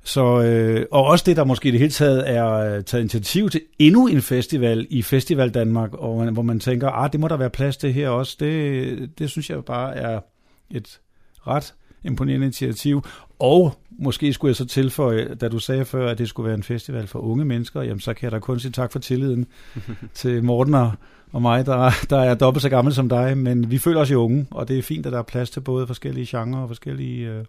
[0.05, 3.51] Så, øh, og også det, der måske i det hele taget er øh, taget initiativ
[3.51, 7.29] til endnu en festival i Festival Danmark, og man, hvor man tænker, ah, det må
[7.29, 8.37] der være plads til her også.
[8.41, 10.21] Det, det synes jeg bare er
[10.71, 11.01] et
[11.47, 13.03] ret imponerende initiativ.
[13.39, 16.63] Og måske skulle jeg så tilføje, da du sagde før, at det skulle være en
[16.63, 19.47] festival for unge mennesker, jamen så kan jeg da kun sige tak for tilliden
[20.15, 20.75] til Morten
[21.33, 24.25] og, mig, der, der er dobbelt så gammel som dig, men vi føler os jo
[24.25, 27.29] unge, og det er fint, at der er plads til både forskellige genrer og forskellige
[27.29, 27.45] øh,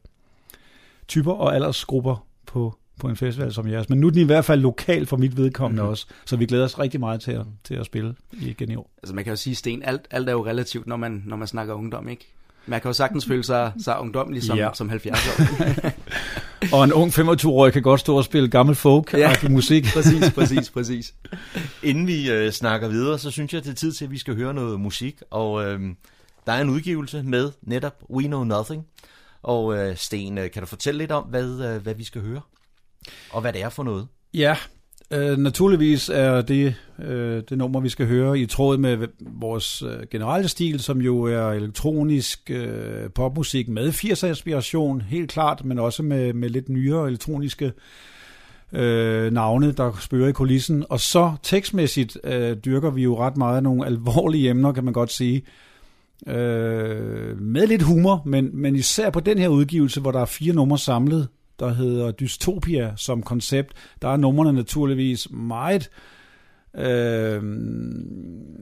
[1.08, 3.90] typer og aldersgrupper på, på en festival som jeres.
[3.90, 5.90] Men nu er den i hvert fald lokal for mit vedkommende mm.
[5.90, 8.92] også, så vi glæder os rigtig meget til at, til at spille igen i år.
[9.04, 11.48] Altså man kan jo sige, Sten, alt, alt er jo relativt, når man, når man
[11.48, 12.35] snakker ungdom, ikke?
[12.68, 14.70] Man kan jo sagtens føle sig, sig ungdomlig som, ja.
[14.74, 15.92] som 70 år.
[16.78, 19.36] og en ung 25-årig kan godt stå og spille gammel folk ja.
[19.50, 19.86] musik.
[19.96, 21.14] præcis, præcis, præcis.
[21.84, 24.36] Inden vi øh, snakker videre, så synes jeg, det er tid til, at vi skal
[24.36, 25.22] høre noget musik.
[25.32, 25.80] Og øh,
[26.46, 28.86] der er en udgivelse med netop We Know Nothing.
[29.44, 32.42] Og øh, Sten, øh, kan du fortælle lidt om, hvad, øh, hvad vi skal høre?
[33.32, 34.08] Og hvad det er for noget?
[34.34, 34.58] Ja,
[35.12, 40.08] Øh, naturligvis er det øh, det nummer, vi skal høre i tråd med vores øh,
[40.12, 46.34] generelle stil, som jo er elektronisk øh, popmusik med 80'er-inspiration, helt klart, men også med,
[46.34, 47.74] med lidt nyere elektroniske
[48.74, 50.86] øh, navne, der spørger i kulissen.
[50.90, 55.12] Og så tekstmæssigt øh, dyrker vi jo ret meget nogle alvorlige emner, kan man godt
[55.12, 55.44] sige.
[56.28, 60.54] Øh, med lidt humor, men, men især på den her udgivelse, hvor der er fire
[60.54, 61.28] numre samlet,
[61.60, 63.74] der hedder Dystopia som koncept.
[64.02, 65.90] Der er numrene naturligvis meget
[66.78, 67.42] øh,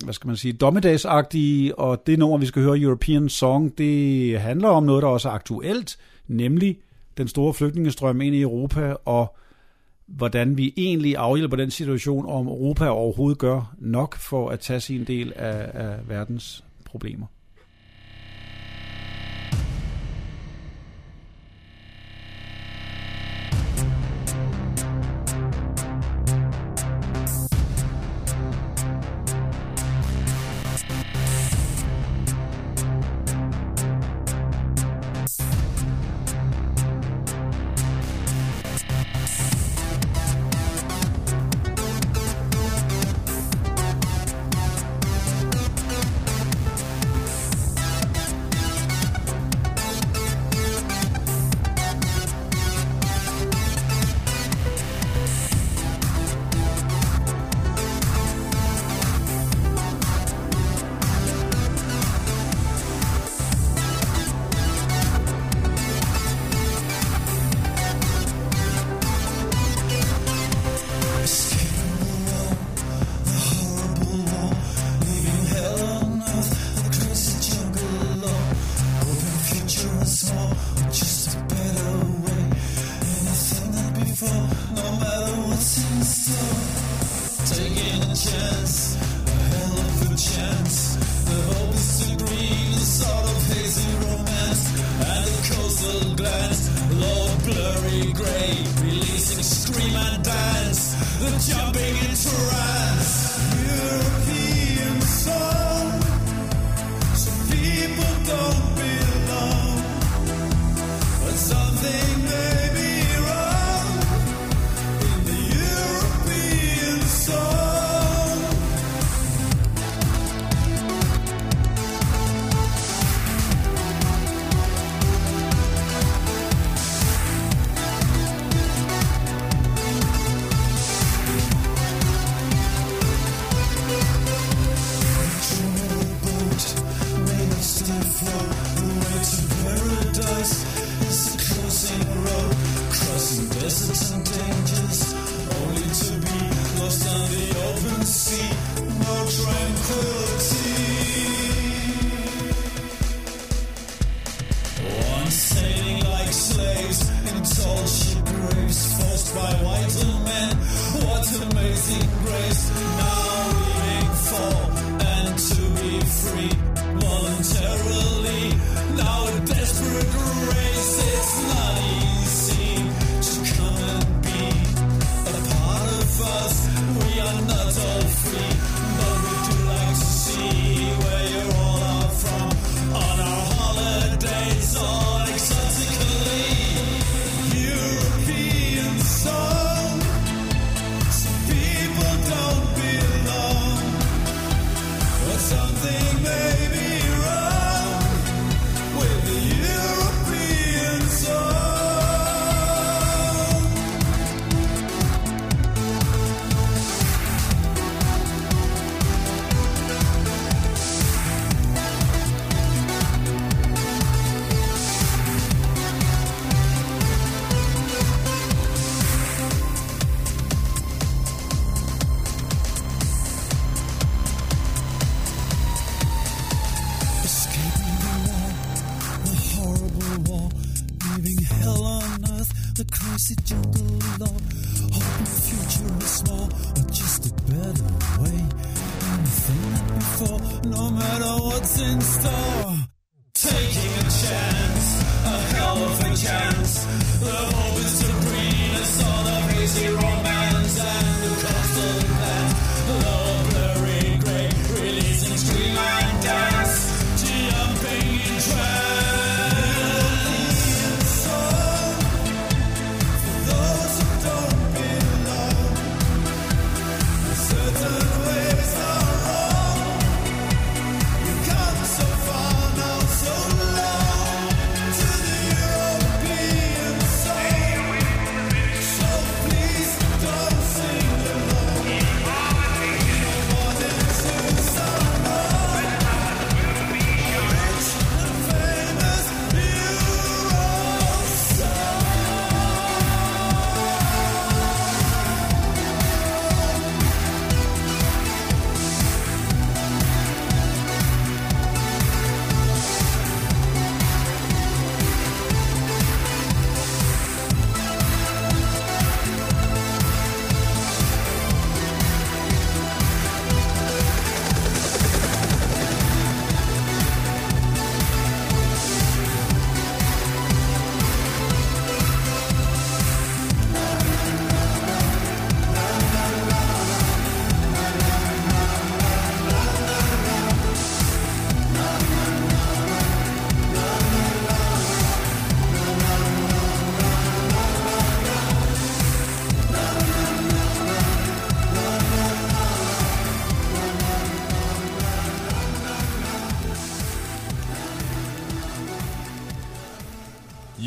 [0.03, 4.69] hvad skal man sige, dommedagsagtige, og det nummer, vi skal høre, European Song, det handler
[4.69, 6.77] om noget, der også er aktuelt, nemlig
[7.17, 9.35] den store flygtningestrøm ind i Europa, og
[10.05, 15.03] hvordan vi egentlig afhjælper den situation, om Europa overhovedet gør nok for at tage sin
[15.03, 17.25] del af, af verdens problemer.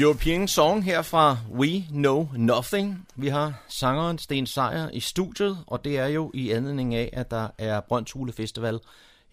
[0.07, 3.07] European Song her fra We Know Nothing.
[3.17, 7.31] Vi har sangeren Sten Sejer i studiet, og det er jo i anledning af, at
[7.31, 8.81] der er Brøndshule Festival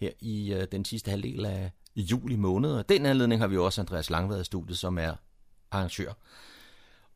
[0.00, 2.72] her i øh, den sidste halvdel af juli måned.
[2.72, 5.12] Og den anledning har vi også Andreas Langvad i studiet, som er
[5.70, 6.12] arrangør.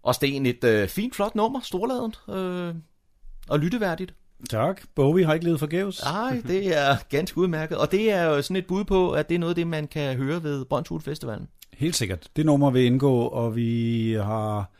[0.02, 2.74] Og Sten, et øh, fint, flot nummer, storladent øh,
[3.48, 4.14] og lytteværdigt.
[4.50, 4.82] Tak.
[4.94, 6.02] Bowie har ikke levet forgæves.
[6.04, 7.78] Nej, det er ganske udmærket.
[7.78, 10.16] Og det er jo sådan et bud på, at det er noget det, man kan
[10.16, 11.48] høre ved Brøndshule Festivalen.
[11.78, 12.28] Helt sikkert.
[12.36, 14.70] Det nummer vil indgå, og vi har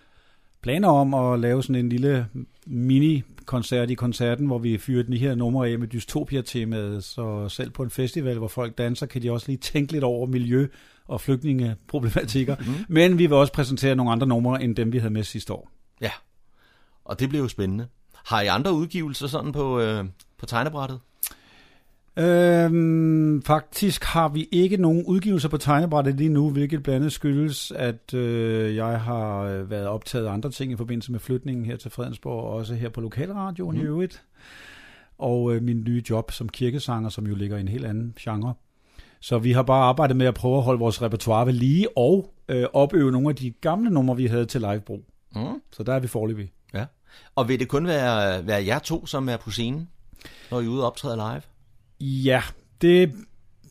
[0.63, 2.27] planer om at lave sådan en lille
[2.67, 7.83] mini-koncert i koncerten, hvor vi fyrer de her numre af med dystopia-temaet, så selv på
[7.83, 10.67] en festival, hvor folk danser, kan de også lige tænke lidt over miljø-
[11.07, 12.57] og flygtningeproblematikker.
[12.61, 12.69] Mhm.
[12.69, 12.85] Mm.
[12.89, 15.71] Men vi vil også præsentere nogle andre numre, end dem vi havde med sidste år.
[16.01, 16.11] Ja,
[17.05, 17.87] og det bliver jo spændende.
[18.15, 20.05] Har I andre udgivelser sådan på, øh,
[20.39, 21.01] på tegnebrættet?
[22.19, 27.71] Øhm, faktisk har vi ikke nogen udgivelser på tegnebrættet lige nu, hvilket blandt andet skyldes,
[27.77, 31.77] at øh, jeg har øh, været optaget af andre ting i forbindelse med flytningen her
[31.77, 33.83] til Fredensborg, og også her på Lokalradioen mm.
[33.83, 34.23] i øvrigt.
[35.19, 38.55] Og øh, min nye job som kirkesanger, som jo ligger i en helt anden genre.
[39.21, 42.35] Så vi har bare arbejdet med at prøve at holde vores repertoire ved lige, og
[42.49, 45.05] øh, opøve nogle af de gamle numre, vi havde til livebrug.
[45.35, 45.43] Mm.
[45.73, 46.53] Så der er vi forløbig.
[46.75, 46.85] Ja.
[47.35, 49.89] Og vil det kun være, være jer to, som er på scenen,
[50.51, 51.43] når I er ude og optræde live?
[52.01, 52.43] Ja,
[52.81, 53.13] det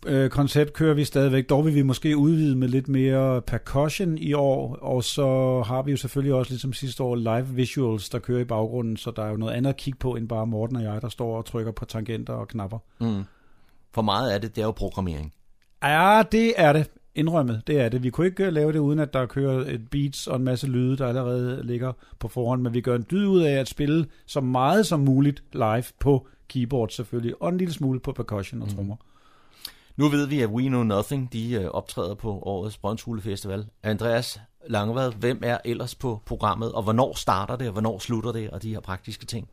[0.05, 1.49] øh, koncept kører vi stadigvæk.
[1.49, 5.91] Dog vil vi måske udvide med lidt mere percussion i år, og så har vi
[5.91, 9.30] jo selvfølgelig også ligesom sidste år live visuals, der kører i baggrunden, så der er
[9.30, 11.71] jo noget andet at kigge på, end bare Morten og jeg, der står og trykker
[11.71, 12.80] på tangenter og knapper.
[12.99, 13.23] Mm.
[13.93, 15.34] For meget af det, det er jo programmering.
[15.84, 16.89] Ja, det er det.
[17.15, 18.03] Indrømmet, det er det.
[18.03, 20.67] Vi kunne ikke øh, lave det, uden at der kører et beats og en masse
[20.67, 24.05] lyde, der allerede ligger på forhånd, men vi gør en dyd ud af at spille
[24.25, 28.69] så meget som muligt live på keyboard selvfølgelig, og en lille smule på percussion og
[28.69, 28.95] trommer.
[29.97, 33.65] Nu ved vi, at We Know Nothing, de øh, optræder på årets Brøndshule Festival.
[33.83, 38.49] Andreas Langvad, hvem er ellers på programmet, og hvornår starter det, og hvornår slutter det,
[38.49, 39.49] og de her praktiske ting?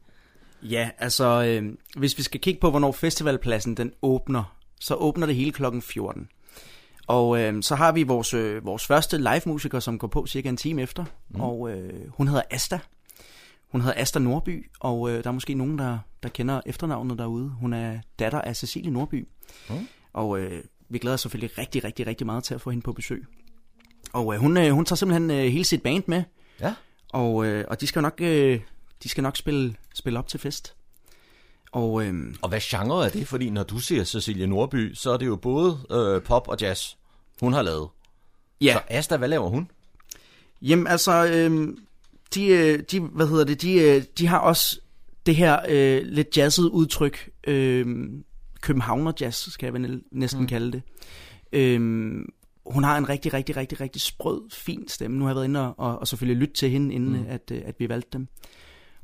[0.62, 5.36] Ja, altså, øh, hvis vi skal kigge på, hvornår festivalpladsen den åbner, så åbner det
[5.36, 6.28] hele klokken 14.
[7.06, 10.56] Og øh, så har vi vores, øh, vores første live-musiker, som går på cirka en
[10.56, 11.40] time efter, mm.
[11.40, 12.78] og øh, hun hedder Asta.
[13.72, 17.48] Hun hedder Asta Nordby, og øh, der er måske nogen, der, der kender efternavnet derude.
[17.48, 19.28] Hun er datter af Cecilie Nordby.
[19.70, 19.88] Mm.
[20.12, 22.92] Og øh, vi glæder os selvfølgelig rigtig, rigtig, rigtig meget til at få hende på
[22.92, 23.24] besøg.
[24.12, 26.22] Og øh, hun, øh, hun tager simpelthen øh, hele sit band med.
[26.60, 26.74] Ja.
[27.12, 28.60] Og, øh, og de skal nok, øh,
[29.02, 30.74] de skal nok spille, spille op til fest.
[31.72, 33.28] Og, øh, Og hvad genre er det?
[33.28, 36.94] Fordi når du siger Cecilie Nordby, så er det jo både øh, pop og jazz,
[37.40, 37.88] hun har lavet.
[38.60, 38.72] Ja.
[38.72, 39.70] Så Asta, hvad laver hun?
[40.62, 41.76] Jamen altså, øh,
[42.34, 44.80] de, øh, de, hvad hedder det, de, øh, de har også
[45.26, 48.06] det her øh, lidt jazzet udtryk, øh,
[48.60, 50.46] Københavner jazz, skal jeg vel næsten Mm.
[50.46, 50.82] kalde det.
[51.52, 51.80] Øh,
[52.66, 55.16] hun har en rigtig, rigtig, rigtig, rigtig sprød, fin stemme.
[55.18, 57.18] Nu har jeg været inde og, og, og selvfølgelig lyttet til hende, inden Mm.
[57.18, 57.26] mm.
[57.28, 58.28] at, øh, at vi valgte dem.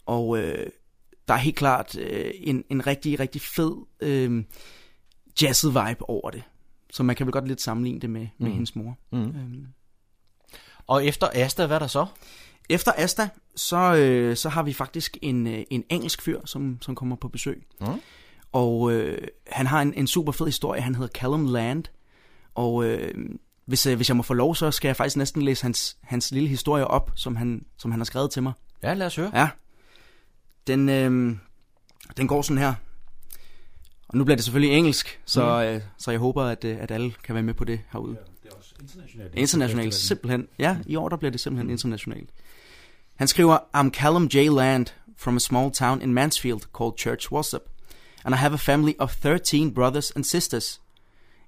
[0.07, 0.67] Og øh,
[1.29, 4.45] der er helt klart øh, en, en rigtig, rigtig fed øh,
[5.43, 6.43] jazzet vibe over det.
[6.93, 8.55] Så man kan vel godt lidt sammenligne det med, med Mm.
[8.55, 8.97] hendes mor.
[9.13, 9.19] Mm.
[9.19, 9.67] Øhm.
[10.87, 12.07] Og efter Asta, hvad er der så?
[12.71, 16.95] Efter Asta, så, øh, så har vi faktisk en, øh, en engelsk fyr, som, som
[16.95, 17.67] kommer på besøg.
[17.81, 17.87] Mm.
[18.53, 20.81] Og øh, han har en, en super fed historie.
[20.81, 21.85] Han hedder Callum Land.
[22.55, 23.15] Og øh,
[23.67, 26.33] hvis, øh, hvis jeg må få lov, så skal jeg faktisk næsten læse hans, hans
[26.33, 28.53] lille historie op, som han, som han har skrevet til mig.
[28.83, 29.31] Ja, lad os høre.
[29.35, 29.49] Ja.
[30.67, 31.37] Den, øh,
[32.17, 32.75] den går sådan her.
[34.09, 35.75] Og nu bliver det selvfølgelig engelsk, så, Mhm.
[35.77, 38.17] øh, så jeg håber, at, øh, at alle kan være med på det herude.
[38.43, 39.35] Det er også internationalt.
[39.35, 40.49] Internationalt, simpelthen.
[40.59, 42.31] Ja, i år der bliver det simpelthen internationalt.
[43.21, 44.49] Han skriver, I'm Callum J.
[44.49, 47.69] Land from a small town in Mansfield called Church Wassop,
[48.25, 50.79] and I have a family of 13 brothers and sisters.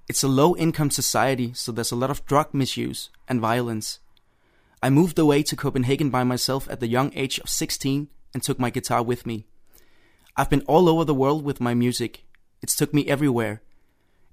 [0.07, 3.97] It's a low-income society, so there's a lot of drug misuse and violence.
[4.83, 8.59] I moved away to Copenhagen by myself at the young age of 16 and took
[8.59, 9.47] my guitar with me.
[10.37, 12.23] I've been all over the world with my music.
[12.61, 13.63] It's took me everywhere.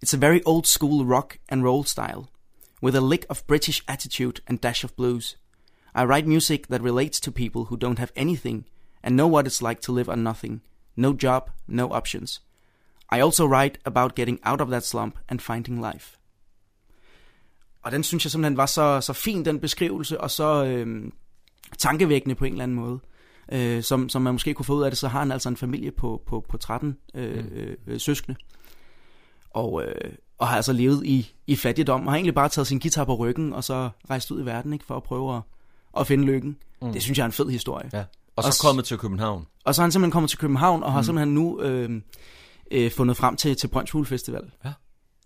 [0.03, 2.29] It's a very old school rock and roll style,
[2.83, 5.37] with a lick of British attitude and dash of blues.
[5.95, 8.67] I write music that relates to people who don't have anything
[9.03, 10.63] and know what it's like to live on nothing.
[10.97, 12.43] No job, no options.
[13.13, 16.17] I also write about getting out of that slump and finding life.
[17.83, 21.13] Og den synes jeg simpelthen var så, så fin, den beskrivelse, og så øhm,
[21.79, 23.01] tankevækkende på en eller anden måde.
[23.53, 25.57] Øh, som, som man måske kunne få ud af det, så har han altså en
[25.57, 28.39] familie på, på, på 13 øh, øh, øh, søskende.
[29.51, 32.79] Og, øh, og har altså levet i, i fattigdom, og har egentlig bare taget sin
[32.79, 35.43] guitar på ryggen, og så rejst ud i verden, ikke, for at prøve at,
[35.99, 36.57] at finde lykken.
[36.83, 36.87] Mm.
[36.87, 36.93] Mm.
[36.93, 37.91] Det synes jeg er en fed historie.
[37.93, 38.05] Ja.
[38.37, 39.47] Og så Og kommet til København.
[39.65, 41.05] Og så er han simpelthen kommet til København, og har Mm.
[41.05, 42.03] simpelthen nu øh,
[42.71, 44.43] øh, fundet frem til, til Brøndshul Festival.
[44.65, 44.73] Ja.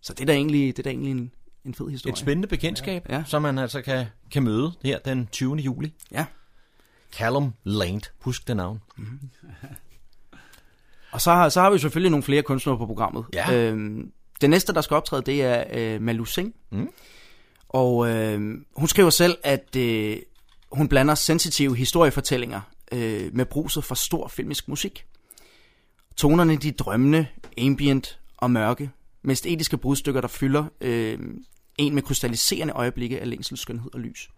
[0.03, 1.31] Så det er da egentlig, det er da egentlig en,
[1.65, 2.12] en fed historie.
[2.12, 3.23] Et spændende bekendtskab, Ja.
[3.27, 5.57] som man altså kan, kan møde her den 20.
[5.57, 5.93] juli.
[6.12, 6.25] Ja.
[7.12, 8.03] Callum Land.
[8.21, 8.81] Husk det navn.
[11.12, 13.25] Og så har, så har vi selvfølgelig nogle flere kunstnere på programmet.
[13.33, 13.55] Ja.
[13.55, 16.53] Øhm, den næste, der skal optræde, det er øh, Malu Singh.
[16.71, 16.89] Mm.
[17.69, 20.17] Og øh, hun skriver selv, at øh,
[20.75, 22.61] hun blander sensitive historiefortællinger
[22.93, 25.07] øh, med bruset for stor filmisk musik.
[26.16, 27.27] Tonerne de drømmende,
[27.59, 28.91] ambient og mørke,
[29.22, 31.18] med æstetiske brudstykker, der fylder øh,
[31.79, 34.31] en med krystalliserende øjeblikke af længsel, skønhed og lys.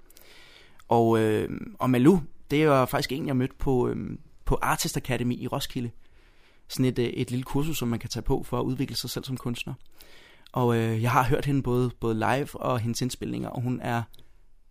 [0.88, 2.18] Og, øh, og Malu,
[2.50, 3.96] det var faktisk en, jeg mødte på, øh,
[4.44, 5.90] på Artist Academy i Roskilde.
[6.68, 9.10] Sådan et, øh, et lille kursus, som man kan tage på for at udvikle sig
[9.10, 9.74] selv som kunstner.
[10.52, 14.02] Og øh, jeg har hørt hende både, både live og hendes indspilninger, og hun er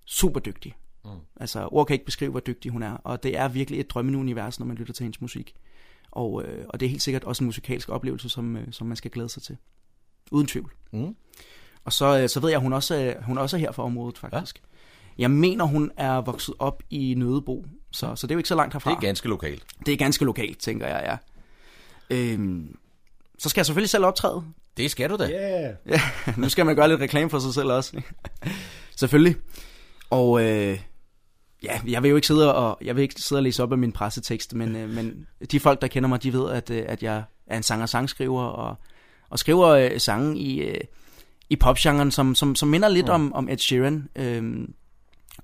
[0.05, 0.75] super dygtig.
[1.05, 1.19] Mm.
[1.39, 2.91] Altså, ord kan ikke beskrive, hvor dygtig hun er.
[2.93, 5.55] Og det er virkelig et drømmende univers, når man lytter til hendes musik.
[6.11, 8.97] Og, øh, og det er helt sikkert også en musikalsk oplevelse, som, øh, som man
[8.97, 9.57] skal glæde sig til.
[10.31, 10.71] Uden tvivl.
[10.91, 11.15] Mm.
[11.85, 13.83] Og så, øh, så ved jeg, at hun også, er- hun også er her fra
[13.83, 14.57] området, faktisk.
[14.57, 14.61] Ja.
[15.17, 18.55] Jeg mener, hun er vokset op i Nødebo, så, så det er jo ikke så
[18.55, 18.89] langt herfra.
[18.89, 19.63] Det er ganske lokalt.
[19.85, 21.17] Det er ganske lokalt, tænker jeg, ja.
[22.15, 22.77] Øhm,
[23.39, 24.43] så skal jeg selvfølgelig selv optræde.
[24.77, 25.29] Det skal du da.
[25.29, 25.75] Yeah.
[25.85, 26.01] Ja,
[26.41, 28.01] nu skal man gøre lidt reklame for sig selv også.
[28.99, 29.35] selvfølgelig.
[30.09, 30.79] Og øh,
[31.63, 33.77] ja, jeg vil jo ikke sidde og, jeg vil ikke sidde og læse op af
[33.77, 37.03] min pressetekst, men, øh, men de folk, der kender mig, de ved, at, øh, at
[37.03, 38.75] jeg er en sanger-sangskriver, og,
[39.29, 40.81] og skriver øh, sange i, øh,
[41.49, 43.11] i popgenren, som, som, som minder lidt Mm.
[43.13, 44.09] om, om Ed Sheeran.
[44.15, 44.67] Øh,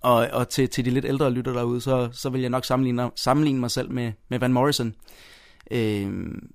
[0.02, 3.12] og, og til, til de lidt ældre lytter derude, så, så vil jeg nok sammenligne,
[3.16, 4.96] sammenligne mig selv med, med Van Morrison.
[5.72, 6.50] Øhm,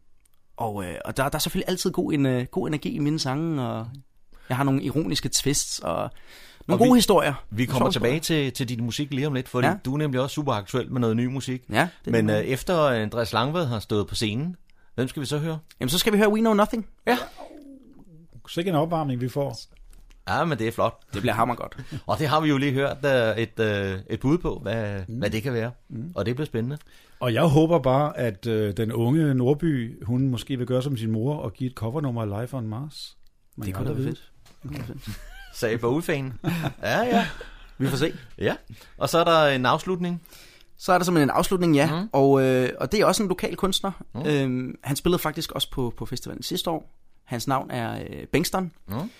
[0.57, 3.19] og, øh, og der, der er selvfølgelig altid god, en, øh, god energi i mine
[3.19, 3.87] sange, og
[4.49, 6.11] Jeg har nogle ironiske twists og
[6.69, 7.35] nogle Og gode vi- historier.
[7.51, 9.75] Vi kommer tilbage til, til din musik lige om lidt, for Ja.
[9.85, 11.63] du er nemlig også super aktuel med noget ny musik.
[11.71, 12.39] Ja, det Men det.
[12.41, 14.57] øh, efter Andreas Langved har stået på scenen,
[14.95, 15.59] hvem skal vi så høre?
[15.81, 16.87] Jamen, så skal vi høre We Know Nothing.
[17.07, 17.19] Ja.
[18.49, 19.57] Sikke en opvarmning, vi får.
[20.29, 21.01] Ja, men det er flot.
[21.15, 21.77] Det bliver hammer godt.
[22.07, 25.15] Og det har vi jo lige hørt uh, et, uh, et bud på, hvad, mm.
[25.19, 25.71] hvad det kan være.
[25.89, 26.13] Mm.
[26.15, 26.79] Og det bliver spændende.
[27.21, 31.11] Og jeg håber bare, at øh, den unge Nordby, hun måske vil gøre som sin
[31.11, 33.17] mor og give et covernummer af Life on Mars.
[33.57, 34.33] Man Det kan kunne da være fedt.
[35.55, 36.33] Sagde bogfanen.
[36.83, 37.27] ja, ja.
[37.79, 38.13] Vi får se.
[38.39, 38.55] Ja.
[38.99, 40.23] Og så er der en afslutning.
[40.79, 42.01] Så er der simpelthen en afslutning, ja.
[42.01, 42.09] Mm.
[42.13, 43.93] Og, øh, og det er også en lokal kunstner.
[44.15, 44.21] Mm.
[44.21, 44.27] Mm.
[44.27, 46.93] Øhm, han spillede faktisk også på, på festivalen sidste år.
[47.25, 48.73] Hans navn er øh, Bengston.
[48.89, 49.11] Mm.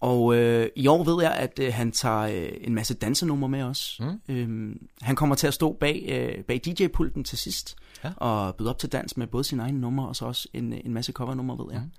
[0.00, 3.62] Og øh, i år ved jeg, at øh, han tager øh, en masse dansenumre med
[3.62, 4.00] os.
[4.00, 4.20] Mm.
[4.28, 7.76] Øhm, han kommer til at stå bag, øh, bag DJ-pulten til sidst.
[8.04, 8.10] Ja.
[8.16, 10.94] Og byde op til dans med både sine egne numre og så også en, en
[10.94, 11.80] masse covernumre, ved jeg.
[11.80, 11.90] Mm.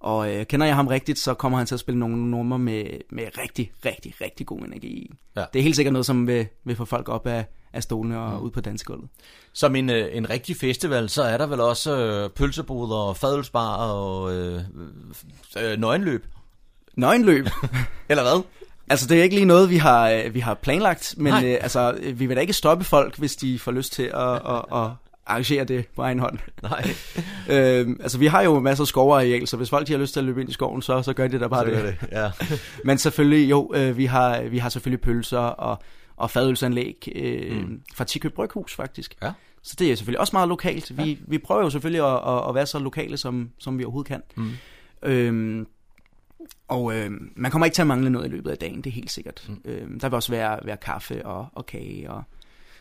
[0.00, 2.84] Og øh, kender jeg ham rigtigt, så kommer han til at spille nogle numre med,
[3.10, 5.10] med rigtig, rigtig, rigtig god energi i.
[5.36, 5.44] Ja.
[5.52, 8.30] Det er helt sikkert noget, som vil, vil få folk op af, af stolene og
[8.38, 8.44] Mm.
[8.44, 9.08] ud på dansegulvet.
[9.52, 13.76] Som en, øh, en rigtig festival, så er der vel også øh, pølseboder og fadelsbar
[13.76, 14.60] og øh,
[15.58, 16.26] øh, nøgenløb.
[16.96, 17.46] Nøgenløb?
[18.08, 18.42] Eller hvad?
[18.90, 21.44] Altså, det er ikke lige noget, vi har, øh, vi har planlagt, men Nej.
[21.46, 24.32] øh, altså, øh, vi vil da ikke stoppe folk, hvis de får lyst til at,
[24.32, 24.90] at, at
[25.26, 26.38] arrangere det på egen hånd.
[26.62, 26.90] Nej.
[27.56, 30.20] øhm, altså, vi har jo masser af skovareal, så hvis folk de har lyst til
[30.20, 31.96] at løbe ind i skoven, så, så gør de da bare Så det.
[32.00, 32.30] det, ja.
[32.84, 35.82] men selvfølgelig, jo, øh, vi, har, vi har selvfølgelig pølser og,
[36.16, 37.80] og fadølsanlæg øh, Mm.
[37.94, 39.14] fra Tikøb Bryghus, faktisk.
[39.22, 39.32] Ja.
[39.62, 40.96] Så det er selvfølgelig også meget lokalt.
[41.04, 44.08] Vi, vi prøver jo selvfølgelig at, at, at være så lokale, som, som vi overhovedet
[44.08, 44.22] kan.
[44.36, 44.50] Mm.
[45.02, 45.66] Øhm,
[46.68, 48.94] og øh, man kommer ikke til at mangle noget i løbet af dagen, det er
[48.94, 49.44] helt sikkert.
[49.48, 49.60] Mm.
[49.64, 52.22] Øhm, der vil også være, være kaffe og, og kage og,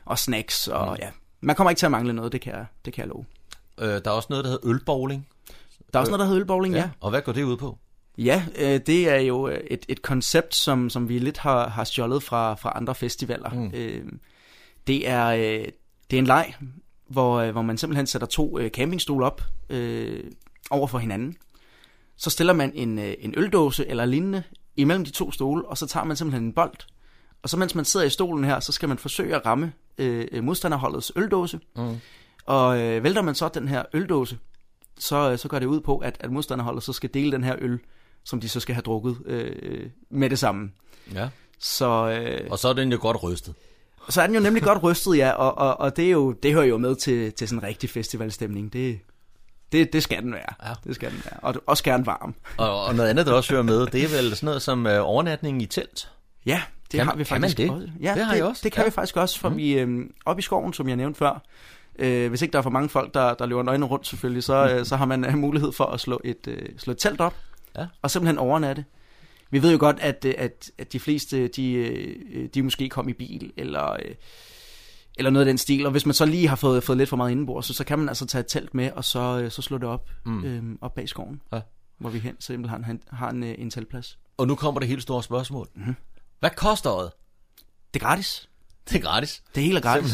[0.05, 0.67] og snacks.
[0.67, 0.95] Og, Mm.
[1.01, 1.09] ja,
[1.41, 3.25] man kommer ikke til at mangle noget, det kan jeg, det kan jeg love.
[3.79, 5.27] Øh, der er også noget, der hedder ølbowling.
[5.93, 6.89] Der er også noget, der hedder ølbowling, ja.
[6.99, 7.77] Og hvad går det ud på?
[8.17, 11.83] Ja, øh, det er jo øh, et, et koncept, som, som vi lidt har, har
[11.83, 13.49] stjålet fra, fra andre festivaler.
[13.49, 13.71] Mm.
[13.73, 14.05] Øh,
[14.87, 15.67] det, er, øh,
[16.11, 16.53] det er en leg,
[17.07, 20.23] hvor, øh, hvor man simpelthen sætter to øh, campingstole op øh,
[20.71, 21.35] over for hinanden.
[22.17, 24.43] Så stiller man en, øh, en øldåse eller lignende
[24.75, 26.73] imellem de to stole, og så tager man simpelthen en bold.
[27.43, 30.27] Og så mens man sidder i stolen her, så skal man forsøge at ramme øh,
[30.31, 31.59] øh, modstanderholdets øldåse.
[31.75, 31.97] Mm.
[32.45, 34.37] Og øh, vælter man så den her øldåse,
[34.99, 37.55] så, øh, så går det ud på, at, at modstanderholdet så skal dele den her
[37.59, 37.79] øl,
[38.23, 40.71] som de så skal have drukket øh, med det samme.
[41.13, 41.29] Ja.
[41.59, 43.53] Så, øh, Og så er den jo godt rystet.
[44.09, 46.53] så er den jo nemlig godt rystet, ja, og, og, og det, er jo, det
[46.53, 48.73] hører jo med til, til sådan en rigtig festivalstemning.
[48.73, 48.99] Det,
[49.71, 50.53] det, det skal den være.
[50.69, 50.73] Ja.
[50.83, 51.39] Det skal den være.
[51.41, 52.35] Og også gerne varm.
[52.57, 55.07] Og, og noget andet, der også hører med, det er vel sådan noget som øh,
[55.07, 56.11] overnatning i telt.
[56.45, 56.61] Ja,
[56.91, 57.69] det Kan- har vi kan man faktisk det?
[57.71, 57.87] også.
[58.01, 58.61] Ja, Det har I også?
[58.63, 58.85] Det kan Ja.
[58.87, 59.57] vi faktisk også, for mm.
[59.57, 61.41] vi øh, oppe i skoven, som jeg nævnte før,
[61.99, 64.69] øh, hvis ikke der er for mange folk, der, der løber nøgne rundt selvfølgelig, så,
[64.75, 67.35] øh, så har man øh, mulighed for at slå et, øh, slå et telt op,
[67.77, 67.85] Ja.
[68.01, 68.85] og simpelthen overnatte.
[69.51, 73.09] Vi ved jo godt, at, øh, at, at de fleste, de, øh, de måske kom
[73.09, 74.15] i bil, eller, øh,
[75.17, 77.17] eller noget af den stil, og hvis man så lige har fået, fået lidt for
[77.17, 79.77] meget indenbord, så, så kan man altså tage et telt med, og så, så slå
[79.77, 80.31] det op, Mm.
[80.31, 80.43] mm.
[80.45, 81.59] øh, op bag skoven, Ja.
[81.97, 84.17] hvor vi hen simpelthen har en, har en, en teltplads.
[84.37, 85.67] Og nu kommer det helt store spørgsmål.
[85.75, 85.95] Mhm.
[86.39, 87.11] Hvad koster det?
[87.93, 88.49] Det er gratis.
[88.89, 89.43] Det er gratis.
[89.55, 90.11] Det hele er gratis.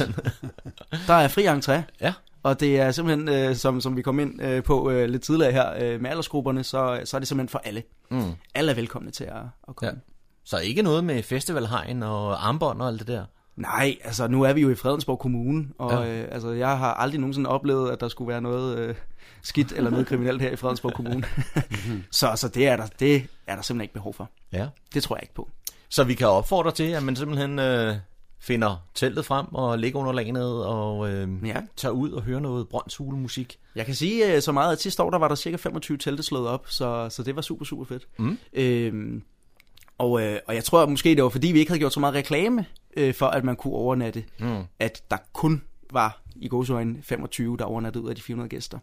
[1.07, 1.81] Der er fri entré.
[2.01, 2.13] Ja.
[2.43, 5.51] Og det er simpelthen, øh, som, som vi kom ind øh, på øh, lidt tidligere
[5.51, 7.83] her, øh, med aldersgrupperne, så, så er det simpelthen for alle.
[8.11, 8.31] Mm.
[8.55, 9.35] Alle er velkomne til at,
[9.69, 9.91] at komme.
[10.07, 10.11] Ja.
[10.43, 13.25] Så ikke noget med festivalhegn og armbånd og alt det der?
[13.55, 16.21] Nej, altså nu er vi jo i Fredensborg Kommune, og Ja.
[16.21, 18.95] øh, altså, jeg har aldrig nogensinde oplevet, at der skulle være noget øh,
[19.41, 21.23] skidt eller noget kriminelt her i Fredensborg Kommune.
[22.11, 23.15] så så det, er der, det
[23.47, 24.29] er der simpelthen ikke behov for.
[24.51, 24.67] Ja.
[24.93, 25.49] Det tror jeg ikke på.
[25.89, 27.95] Så vi kan opfordre til, at man simpelthen øh,
[28.39, 31.61] finder teltet frem og ligger under lagenet og øh, Ja.
[31.75, 33.57] tager ud og hører noget brøndshule musik.
[33.75, 36.23] Jeg kan sige øh, så meget, at sidste år der var der cirka 25 telte
[36.23, 38.07] slået op, så, så det var super, super fedt.
[38.17, 38.37] Mm.
[38.53, 39.23] Øhm,
[39.97, 41.99] og, øh, og jeg tror at måske, det var fordi, vi ikke havde gjort så
[41.99, 42.65] meget reklame
[42.97, 44.63] øh, for, at man kunne overnatte, Mm.
[44.79, 45.61] at der kun
[45.91, 48.79] var i godsøjne 25, der overnattede ud af de 400 gæster.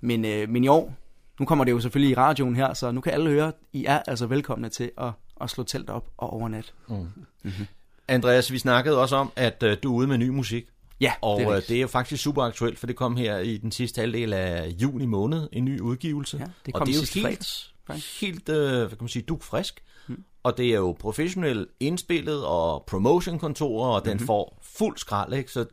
[0.00, 0.94] Men, øh, men i år,
[1.40, 4.02] nu kommer det jo selvfølgelig i radioen her, så nu kan alle høre, I er
[4.06, 5.10] altså velkomne til at,
[5.40, 6.70] at slå telt op og overnatte.
[6.88, 6.94] Mm.
[7.42, 7.66] Mm-hmm.
[8.08, 10.64] Andreas, vi snakkede også om, at øh, du er ude med ny musik.
[11.00, 13.56] Ja, og det er øh, det er faktisk super aktuelt, for det kom her i
[13.56, 16.36] den sidste halvdel af juni måned, en ny udgivelse.
[16.38, 18.20] Ja, det og kom det er jo helt, faktisk.
[18.20, 19.82] helt øh, hvad kan man sige, dugfrisk.
[20.08, 20.24] Mm.
[20.42, 24.26] Og det er jo professionelt indspillet og promotion-kontorer, og den Mhm.
[24.26, 25.52] får fuld skrald, ikke?
[25.52, 25.64] Så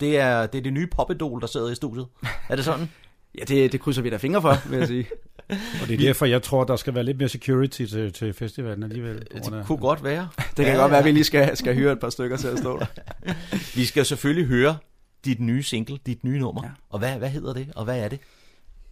[0.00, 2.06] det er, det er det nye popidol, der sidder i studiet.
[2.48, 2.90] Er det sådan?
[3.38, 5.06] Ja, det, det krydser vi da fingre for, vil jeg sige.
[5.82, 8.82] Og det er derfor, jeg tror, der skal være lidt mere security til, til festivalen
[8.82, 9.26] alligevel.
[9.34, 10.28] Det kunne godt være.
[10.56, 12.58] Det kan godt være, at vi lige skal, skal hyre et par stykker til at
[12.58, 12.86] stå der.
[13.78, 14.76] Vi skal selvfølgelig høre
[15.24, 16.62] dit nye single, dit nye nummer.
[16.64, 16.70] Ja.
[16.90, 18.18] Og hvad, hvad hedder det, og hvad er det?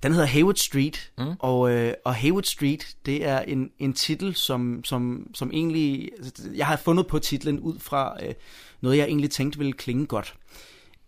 [0.02, 1.24] Den hedder Haywood Street, mm.
[1.38, 6.10] og, øh, og Haywood Street, det er en, en titel, som, som, som egentlig...
[6.54, 8.34] Jeg har fundet på titlen ud fra øh,
[8.80, 10.34] noget, jeg egentlig tænkte ville klinge godt.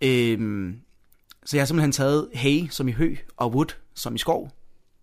[0.00, 0.76] Øhm,
[1.44, 4.52] så jeg har simpelthen taget hay som i hø, og wood som i skov,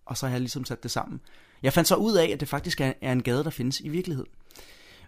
[0.06, 1.20] og så har jeg ligesom sat det sammen.
[1.62, 4.30] Jeg fandt så ud af, at det faktisk er, en gade, der findes i virkeligheden.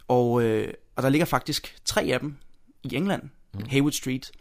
[0.08, 2.36] Og, øh, og der ligger faktisk tre af dem
[2.82, 3.22] i England,
[3.54, 3.64] mm.
[3.68, 4.32] Haywood Street.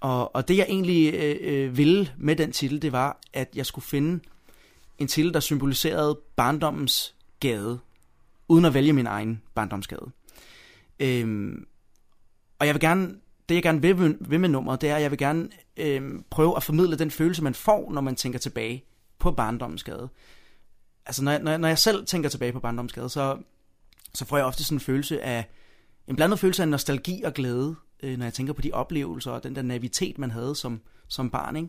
[0.00, 3.66] Og, og det jeg egentlig øh, øh, ville med den titel, det var, at jeg
[3.66, 4.24] skulle finde
[4.98, 7.78] en titel, der symboliserede barndommens gade,
[8.48, 10.10] uden at vælge min egen barndomsgade.
[11.00, 11.66] Øhm,
[12.58, 13.14] og jeg vil gerne,
[13.48, 16.56] det jeg gerne vil, med- med nummeret, det er, at jeg vil gerne øh, prøve
[16.56, 18.84] at formidle den følelse, man får, når man tænker tilbage
[19.18, 20.08] på barndommens gade.
[21.06, 23.38] Altså når jeg, når, jeg, når jeg selv tænker tilbage på barndommens gade, så,
[24.14, 25.44] så får jeg ofte sådan en følelse af,
[26.08, 29.42] en blandet følelse af nostalgi og glæde, øh, når jeg tænker på de oplevelser og
[29.42, 31.56] den der navitet, man havde som, som barn.
[31.56, 31.68] Ikke?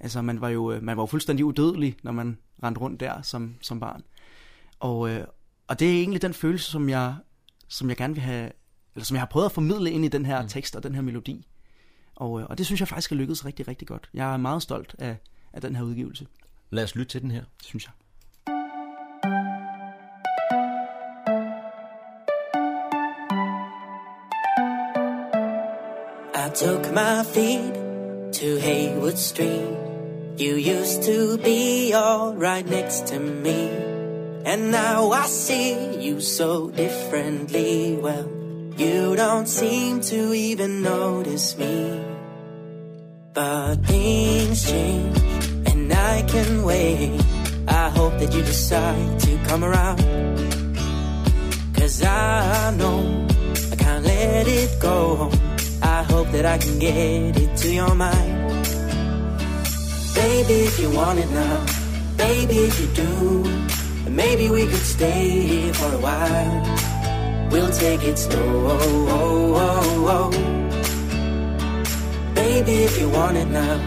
[0.00, 3.22] Altså man var, jo, øh, man var jo fuldstændig udødelig, når man rendte rundt der
[3.22, 4.02] som, som barn.
[4.80, 5.24] Og, øh,
[5.66, 7.14] og det er egentlig den følelse, som jeg,
[7.68, 8.50] som jeg gerne vil have,
[8.94, 11.02] eller som jeg har prøvet at formidle ind i den her tekst og den her
[11.02, 11.46] melodi.
[12.16, 14.10] Og, øh, og det synes jeg faktisk er lykkedes rigtig, rigtig godt.
[14.14, 15.16] Jeg er meget stolt af,
[15.52, 16.26] af den her udgivelse.
[16.70, 17.44] Lad os lytte til den her.
[17.62, 17.92] Synes jeg.
[26.34, 27.74] I took my feet
[28.32, 29.76] to Haywood Street.
[30.38, 33.68] You used to be all right next to me.
[34.46, 37.96] And now I see you so differently.
[37.96, 38.39] Well,
[38.76, 42.00] you don't seem to even notice me.
[43.32, 45.18] But things change,
[45.66, 47.20] and I can wait.
[47.68, 50.00] I hope that you decide to come around.
[51.74, 53.26] Cause I know
[53.72, 55.30] I can't let it go.
[55.82, 58.64] I hope that I can get it to your mind.
[60.14, 61.66] Baby, if you want it now,
[62.16, 66.89] baby, if you do, maybe we could stay here for a while.
[67.50, 68.68] We'll take it slow.
[68.70, 70.30] Oh, oh, oh,
[72.34, 73.78] baby, if you want it now,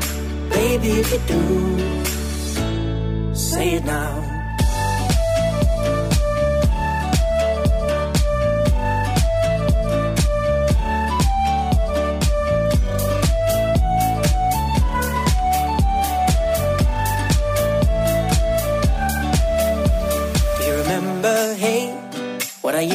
[0.50, 1.44] baby, if you do,
[3.34, 4.33] say it now.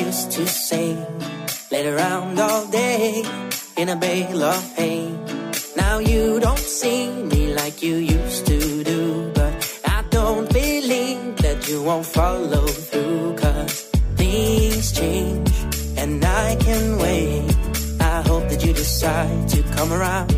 [0.09, 0.97] Used to say?
[1.71, 3.23] Laid around all day
[3.77, 5.05] in a bale of hay.
[5.77, 8.59] Now you don't see me like you used to
[8.93, 9.55] do, but
[9.97, 13.75] I don't believe that you won't follow through, cause
[14.21, 15.53] things change
[16.01, 17.45] and I can wait.
[18.01, 20.31] I hope that you decide to come around.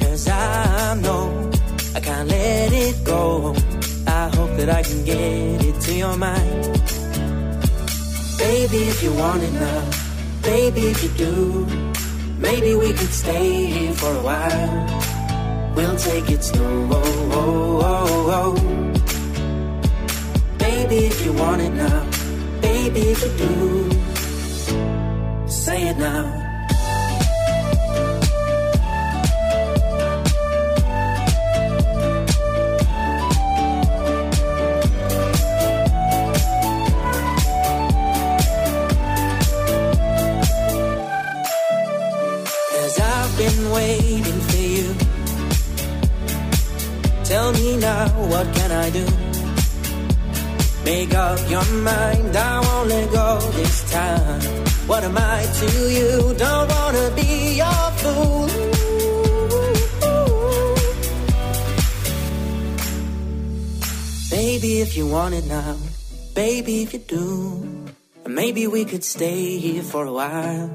[0.00, 1.24] Cause I know
[1.96, 3.54] I can't let it go.
[4.20, 6.91] I hope that I can get it to your mind.
[8.42, 9.90] Baby, if you want it now,
[10.42, 11.66] baby, if you do,
[12.38, 15.74] maybe we could stay here for a while.
[15.76, 16.88] We'll take it slow.
[20.58, 22.04] Baby, if you want it now,
[22.60, 23.90] baby, if you do,
[25.48, 26.41] say it now.
[65.22, 65.76] Want it now,
[66.34, 67.94] baby, if you do,
[68.26, 70.68] maybe we could stay here for a while.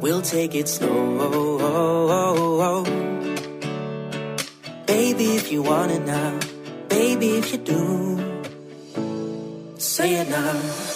[0.00, 0.94] We'll take it slow.
[4.86, 6.38] Baby, if you want it now,
[6.88, 7.82] baby, if you do,
[9.76, 10.87] say it now.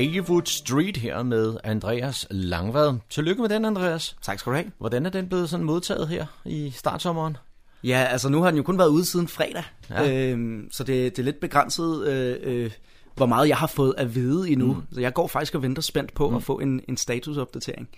[0.00, 2.98] Haywood Street her med Andreas Langvad.
[3.10, 4.16] Tillykke med den, Andreas.
[4.22, 4.70] Tak skal du have.
[4.78, 7.36] Hvordan er den blevet sådan modtaget her i startsommeren?
[7.84, 10.30] Ja, altså nu har den jo kun været ude siden fredag, Ja.
[10.30, 12.70] øhm, så det, det er lidt begrænset, øh, øh,
[13.16, 14.72] hvor meget jeg har fået at vide endnu.
[14.74, 14.82] Mm.
[14.92, 16.36] Så jeg går faktisk og venter spænt på mm.
[16.36, 17.88] at få en, en statusopdatering.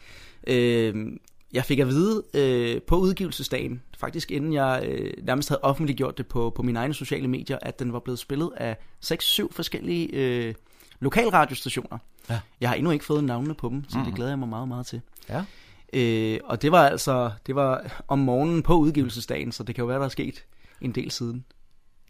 [0.47, 1.19] Øhm,
[1.53, 6.27] Jeg fik at vide øh, på udgivelsesdagen, faktisk inden jeg øh, nærmest havde offentliggjort det
[6.27, 10.55] på, på mine egne sociale medier, at den var blevet spillet af 6-7 forskellige øh,
[11.03, 11.99] lokalradiostationer.
[12.31, 12.41] Ja.
[12.61, 14.07] Jeg har endnu ikke fået navnene på dem, så Mhm.
[14.07, 15.01] det glæder jeg mig meget, meget til.
[15.29, 15.45] Ja.
[15.93, 19.87] Øh, og det var altså det var om morgenen på udgivelsesdagen, så det kan jo
[19.87, 20.45] være, der er sket
[20.81, 21.45] en del siden.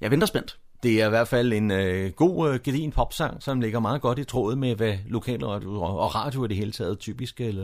[0.01, 0.59] Jeg venter spændt.
[0.83, 4.19] Det er i hvert fald en øh, god, øh, gedin popsang, som ligger meget godt
[4.19, 7.55] i tråd med, hvad lokalradio og, radio i det hele taget typisk øh,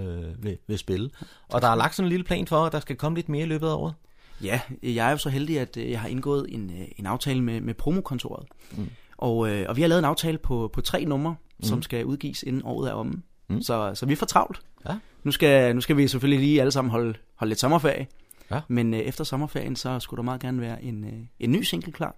[0.45, 1.11] vil, vil spille.
[1.49, 3.43] Og der er lagt sådan en lille plan for, at der skal komme lidt mere
[3.43, 3.95] i løbet af året.
[4.43, 7.43] Ja, jeg er jo så heldig, at øh, jeg har indgået en, øh, en aftale
[7.43, 8.47] med, med promokontoret.
[8.77, 8.91] Mm.
[9.19, 11.65] Og, øh, og vi har lavet en aftale på, på tre numre, mm.
[11.65, 13.23] som skal udgives inden året er omme.
[13.49, 13.63] Mm.
[13.63, 14.61] Så, så vi får travlt.
[14.89, 14.95] Ja.
[15.25, 18.07] Nu skal, nu skal vi selvfølgelig lige alle sammen holde, holde lidt sommerferie.
[18.51, 18.61] Ja.
[18.69, 21.93] Men øh, efter sommerferien, så skulle der meget gerne være en, øh, en ny single
[21.93, 22.17] klar.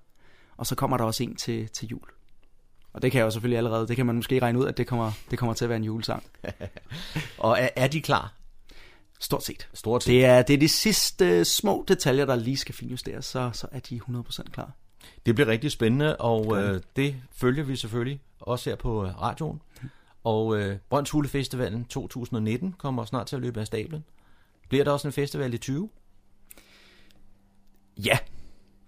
[0.57, 2.09] Og så kommer der også en til, til jul.
[2.93, 4.87] Og det kan jeg jo selvfølgelig allerede, det kan man måske regne ud, at det
[4.87, 6.23] kommer, det kommer til at være en julesang.
[7.39, 8.35] og er, er de klar?
[9.21, 9.69] Stort set.
[9.75, 10.13] Stort set.
[10.13, 13.81] Det er, det er de sidste små detaljer, der lige skal finjusteres, så, så er
[13.81, 14.73] de 100% klar.
[15.27, 19.61] Det bliver rigtig spændende, og øh, det følger vi selvfølgelig også her på øh, radioen.
[20.25, 24.05] Og øh, Brønds Hule Festivalen 2019 kommer snart til at løbe af stablen.
[24.69, 25.89] Bliver der også en festival i 20?
[28.07, 28.19] Ja,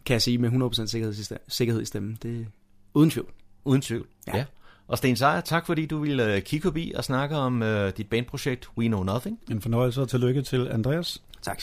[0.05, 2.19] kan jeg sige med 100% sikkerhed sikkerhed i stemmen.
[2.23, 2.47] Det
[2.95, 3.33] uden tvivl.
[3.65, 4.37] Uden tvivl, ja.
[4.37, 4.45] ja.
[4.89, 8.11] Og Sten Seier, tak fordi du ville øh, kigge forbi og snakke om øh, dit
[8.11, 9.41] bandprojekt We Know Nothing.
[9.51, 11.23] En fornøjelse og tillykke til Andreas.
[11.43, 11.63] Tak.